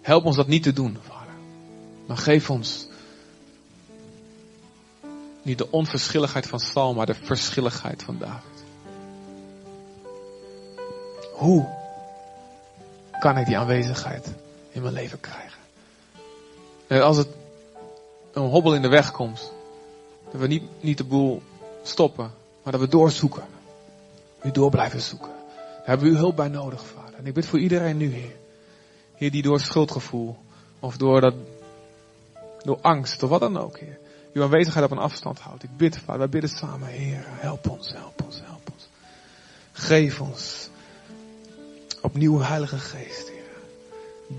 [0.00, 1.34] Help ons dat niet te doen, vader.
[2.06, 2.88] Maar geef ons
[5.42, 8.64] niet de onverschilligheid van Saul, maar de verschilligheid van David.
[11.32, 11.68] Hoe
[13.18, 14.34] kan ik die aanwezigheid
[14.70, 15.60] in mijn leven krijgen?
[16.86, 17.28] En als het
[18.32, 19.52] een hobbel in de weg komt,
[20.30, 21.42] dat we niet, niet de boel
[21.82, 22.30] stoppen,
[22.62, 23.44] maar dat we doorzoeken.
[24.42, 25.30] U door blijven zoeken.
[25.56, 27.14] Daar hebben we uw hulp bij nodig, vader.
[27.18, 28.36] En ik bid voor iedereen nu, Heer.
[29.14, 30.36] Heer, die door schuldgevoel,
[30.80, 31.34] of door, dat,
[32.62, 33.98] door angst, of wat dan ook, Heer.
[34.32, 35.62] Uw aanwezigheid op een afstand houdt.
[35.62, 37.24] Ik bid, vader, wij bidden samen, Heer.
[37.26, 38.88] Help ons, help ons, help ons.
[39.72, 40.68] Geef ons
[42.00, 43.40] opnieuw Heilige Geest, Heer.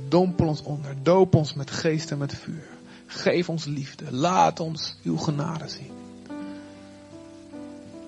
[0.07, 2.67] Dompel ons onder, doop ons met geest en met vuur.
[3.05, 6.03] Geef ons liefde, laat ons uw genade zien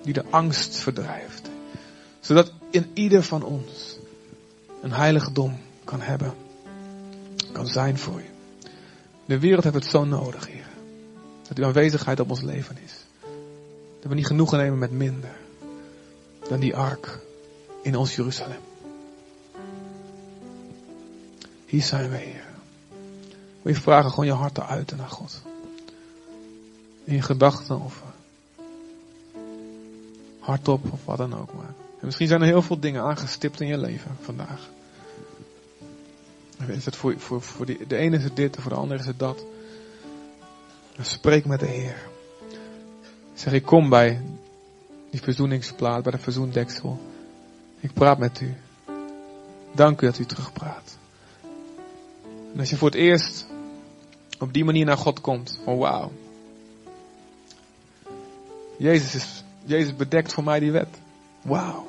[0.06, 1.50] die de angst verdrijft.
[2.20, 3.98] Zodat in ieder van ons
[4.82, 6.34] een heiligdom kan hebben.
[7.52, 8.28] Kan zijn voor je.
[9.24, 10.75] De wereld heeft het zo nodig, Heer.
[11.48, 12.92] Dat uw aanwezigheid op ons leven is.
[14.00, 15.36] Dat we niet genoegen nemen met minder
[16.48, 17.18] dan die ark
[17.82, 18.60] in ons Jeruzalem.
[21.66, 22.44] Hier zijn we, Heer.
[23.62, 25.42] Wil je vragen gewoon je hart te uiten naar God.
[27.04, 28.02] In je gedachten of
[30.38, 31.74] hardop of wat dan ook maar.
[32.00, 34.68] En misschien zijn er heel veel dingen aangestipt in je leven vandaag.
[36.66, 39.06] Is het voor, voor, voor die, de ene is het dit, voor de andere is
[39.06, 39.44] het dat.
[41.00, 42.08] Spreek met de Heer.
[43.34, 44.20] Zeg, ik kom bij
[45.10, 47.00] die verzoeningsplaat, bij de verzoendeksel.
[47.80, 48.54] Ik praat met u.
[49.72, 50.96] Dank u dat u terugpraat.
[52.52, 53.46] En als je voor het eerst
[54.38, 56.12] op die manier naar God komt, van wauw.
[58.76, 60.88] Jezus is Jezus bedekt voor mij die wet.
[61.42, 61.86] Wauw.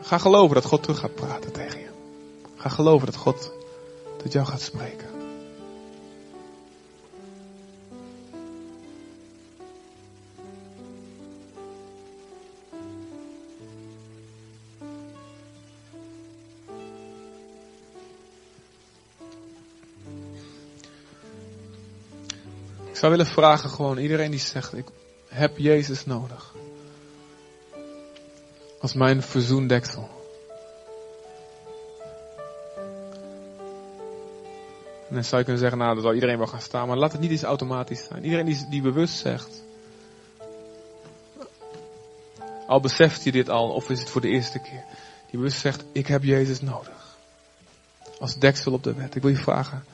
[0.00, 1.90] Ga geloven dat God terug gaat praten tegen je.
[2.56, 3.52] Ga geloven dat God
[4.16, 5.11] tot jou gaat spreken.
[23.02, 24.86] Zou willen vragen gewoon, iedereen die zegt, ik
[25.28, 26.54] heb Jezus nodig.
[28.80, 30.10] Als mijn verzoendeksel.
[35.08, 36.88] En dan zou je kunnen zeggen, nou, dan zal iedereen wel gaan staan.
[36.88, 38.24] Maar laat het niet eens automatisch zijn.
[38.24, 39.62] Iedereen die, die bewust zegt.
[42.66, 44.84] Al beseft je dit al, of is het voor de eerste keer.
[45.30, 47.16] Die bewust zegt, ik heb Jezus nodig.
[48.18, 49.14] Als deksel op de wet.
[49.14, 49.84] Ik wil je vragen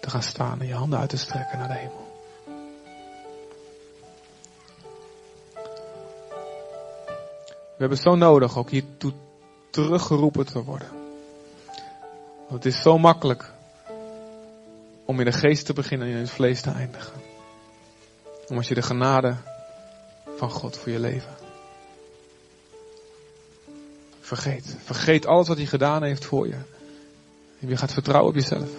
[0.00, 2.05] te gaan staan en je handen uit te strekken naar de hemel.
[7.76, 9.12] We hebben zo nodig ook hiertoe
[9.70, 10.88] teruggeroepen te worden.
[12.48, 13.52] Want het is zo makkelijk
[15.04, 17.20] om in de geest te beginnen en in het vlees te eindigen.
[18.48, 19.36] Om als je de genade
[20.36, 21.34] van God voor je leven.
[24.20, 24.76] Vergeet.
[24.84, 26.58] Vergeet alles wat hij gedaan heeft voor je.
[27.60, 28.70] En je gaat vertrouwen op jezelf.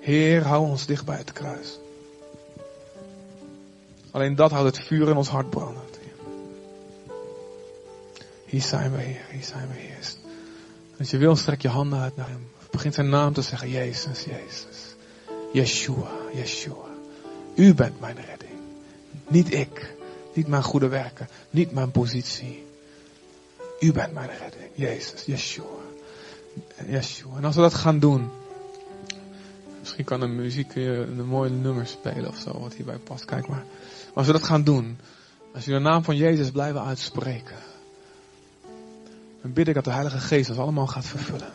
[0.00, 1.78] Heer, hou ons dicht bij het kruis.
[4.10, 5.95] Alleen dat houdt het vuur in ons hart brandend.
[8.46, 9.24] Hier zijn we, Heer.
[9.30, 9.96] Hier zijn we, Heer.
[10.98, 12.48] Als je wil, strek je handen uit naar Hem.
[12.70, 13.70] Begin zijn naam te zeggen.
[13.70, 14.94] Jezus, Jezus.
[15.52, 16.88] Yeshua, Yeshua.
[17.54, 18.60] U bent mijn redding.
[19.28, 19.94] Niet ik.
[20.34, 21.28] Niet mijn goede werken.
[21.50, 22.64] Niet mijn positie.
[23.80, 24.70] U bent mijn redding.
[24.74, 25.64] Jezus, Yeshua.
[26.86, 27.36] Yeshua.
[27.36, 28.30] En als we dat gaan doen.
[29.80, 32.60] Misschien kan een muziek een mooie nummer spelen of zo.
[32.60, 33.24] Wat hierbij past.
[33.24, 33.64] Kijk maar.
[33.66, 34.98] Maar als we dat gaan doen.
[35.54, 37.56] Als je de naam van Jezus blijven uitspreken.
[39.46, 41.52] Dan bid ik dat de Heilige Geest ons allemaal gaat vervullen.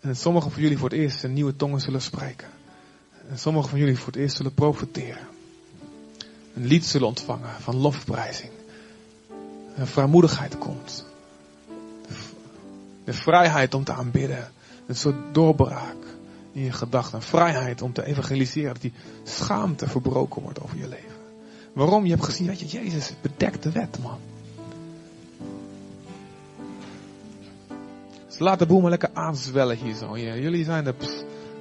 [0.00, 2.48] En dat sommigen van jullie voor het eerst in nieuwe tongen zullen spreken.
[3.28, 5.26] En sommigen van jullie voor het eerst zullen profiteren.
[6.54, 8.50] Een lied zullen ontvangen van lofprijzing.
[9.74, 11.06] En vrijmoedigheid komt.
[13.04, 14.52] De vrijheid om te aanbidden.
[14.86, 16.04] Een soort doorbraak
[16.52, 17.22] in je gedachten.
[17.22, 18.72] Vrijheid om te evangeliseren.
[18.72, 18.92] Dat die
[19.24, 21.16] schaamte verbroken wordt over je leven.
[21.72, 22.04] Waarom?
[22.04, 24.18] Je hebt gezien dat je Jezus bedekt de wet, man.
[28.36, 30.16] Dus laat de boel maar lekker aanzwellen hier zo.
[30.16, 30.94] Ja, jullie zijn de,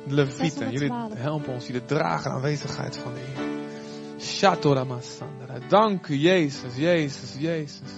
[0.08, 0.72] de levieten.
[0.72, 1.68] Jullie helpen ons.
[1.68, 3.54] Jullie dragen aanwezigheid van de Heer.
[5.68, 7.90] Dank u, Jezus, Jezus, Jezus.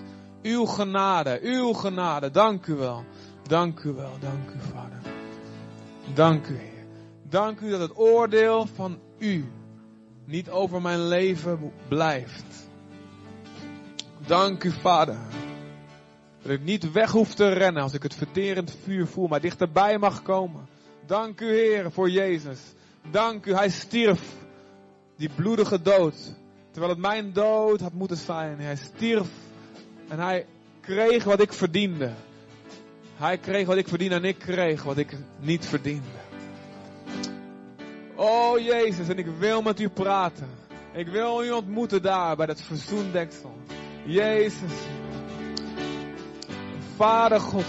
[0.41, 2.31] Uw genade, uw genade.
[2.31, 3.03] Dank u wel.
[3.43, 5.01] Dank u wel, dank u, Vader.
[6.13, 6.85] Dank u, Heer.
[7.29, 9.51] Dank u dat het oordeel van u
[10.25, 12.69] niet over mijn leven blijft.
[14.25, 15.17] Dank u, Vader.
[16.41, 19.97] Dat ik niet weg hoef te rennen als ik het verterend vuur voel, maar dichterbij
[19.97, 20.67] mag komen.
[21.05, 22.59] Dank u, Heer, voor Jezus.
[23.11, 24.21] Dank u, Hij stierf
[25.15, 26.15] die bloedige dood.
[26.71, 28.59] Terwijl het mijn dood had moeten zijn.
[28.59, 29.27] Hij stierf
[30.07, 30.45] en Hij
[30.81, 32.11] kreeg wat ik verdiende.
[33.15, 36.07] Hij kreeg wat ik verdiende en ik kreeg wat ik niet verdiende.
[38.15, 40.47] Oh Jezus, en ik wil met u praten.
[40.93, 43.55] Ik wil u ontmoeten daar bij dat verzoendeksel.
[44.05, 44.71] Jezus.
[46.97, 47.65] Vader God.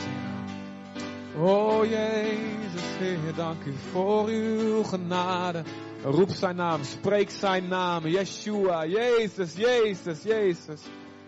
[1.37, 5.63] Oh Jezus, Heer, dank u voor uw genade.
[6.05, 8.07] Roep zijn naam, spreek zijn naam.
[8.07, 10.81] Yeshua, Jezus, Jezus, Jezus.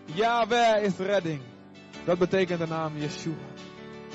[0.05, 1.41] Yahweh is redding.
[2.05, 3.35] Dat betekent de naam Yeshua.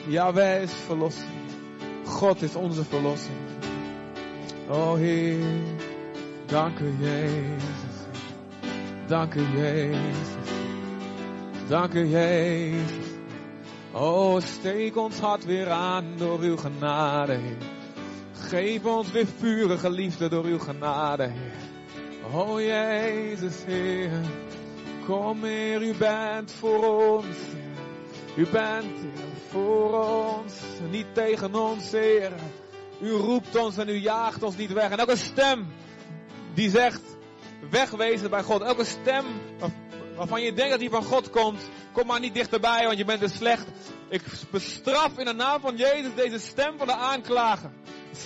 [0.07, 1.30] Yahweh is verlossing.
[2.05, 3.39] God is onze verlossing.
[4.68, 5.45] Oh Heer,
[6.47, 7.97] dank u Jezus.
[9.07, 10.49] Dank u Jezus.
[11.68, 13.05] Dank u Jezus.
[13.97, 17.57] Oh, steek ons hart weer aan door uw genade, Heer.
[18.49, 22.32] Geef ons weer vurige liefde door uw genade, Heer.
[22.32, 24.11] Oh Jezus, Heer.
[25.07, 26.84] Kom Heer, u bent voor
[27.16, 28.44] ons, Heer.
[28.47, 28.99] U bent
[29.49, 30.53] voor ons,
[30.90, 32.32] niet tegen ons, Heer.
[33.01, 34.90] U roept ons en u jaagt ons niet weg.
[34.90, 35.66] En elke stem
[36.55, 37.03] die zegt,
[37.70, 38.62] wegwezen bij God.
[38.62, 39.24] Elke stem
[40.16, 41.60] waarvan je denkt dat die van God komt,
[41.92, 43.66] kom maar niet dichterbij, want je bent dus slecht.
[44.08, 47.70] Ik bestraf in de naam van Jezus deze stem van de aanklager.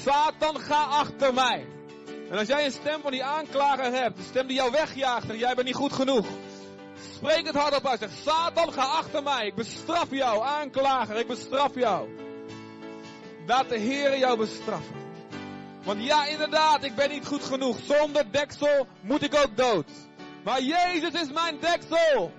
[0.02, 1.66] Satan, ga achter mij.
[2.30, 5.38] En als jij een stem van die aanklager hebt, een stem die jou wegjaagt en
[5.38, 6.26] jij bent niet goed genoeg.
[7.14, 7.98] Spreek het hardop uit.
[7.98, 9.46] Zeg, Satan, ga achter mij.
[9.46, 11.16] Ik bestraf jou, aanklager.
[11.16, 12.08] Ik bestraf jou.
[13.46, 14.94] Laat de Heer jou bestraffen.
[15.82, 17.76] Want ja, inderdaad, ik ben niet goed genoeg.
[17.84, 19.90] Zonder deksel moet ik ook dood.
[20.44, 22.32] Maar Jezus is mijn deksel.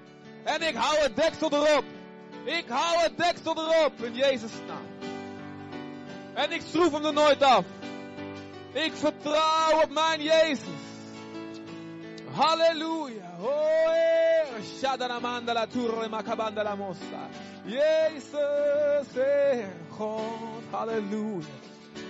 [0.43, 1.83] En ik hou het deksel erop.
[2.43, 4.85] Ik hou het deksel erop in Jezus' naam.
[6.33, 7.65] En ik schroef hem er nooit af.
[8.73, 10.81] Ik vertrouw op mijn Jezus.
[12.31, 13.29] Halleluja.
[13.39, 14.63] Oh, Heer.
[14.79, 17.29] Shadanamandala turre makabandala mossa.
[17.65, 19.69] Jezus, Heer.
[19.89, 20.63] God.
[20.71, 21.45] Halleluja.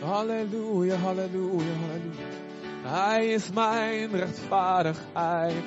[0.01, 2.51] Halleluja, halleluja, halleluja.
[2.91, 5.63] Hij is mijn rechtvaardigheid.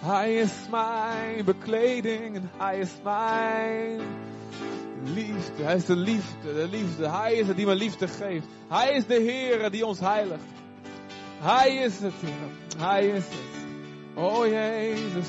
[0.00, 2.36] Hij is mijn bekleding.
[2.36, 4.00] En hij is mijn
[5.04, 7.08] Liefde, Hij is de liefde, de liefde.
[7.08, 8.46] Hij is het die me liefde geeft.
[8.68, 10.44] Hij is de Heer die ons heiligt.
[11.38, 12.12] Hij is het.
[12.78, 13.74] Hij is het.
[14.14, 15.28] Oh Jezus.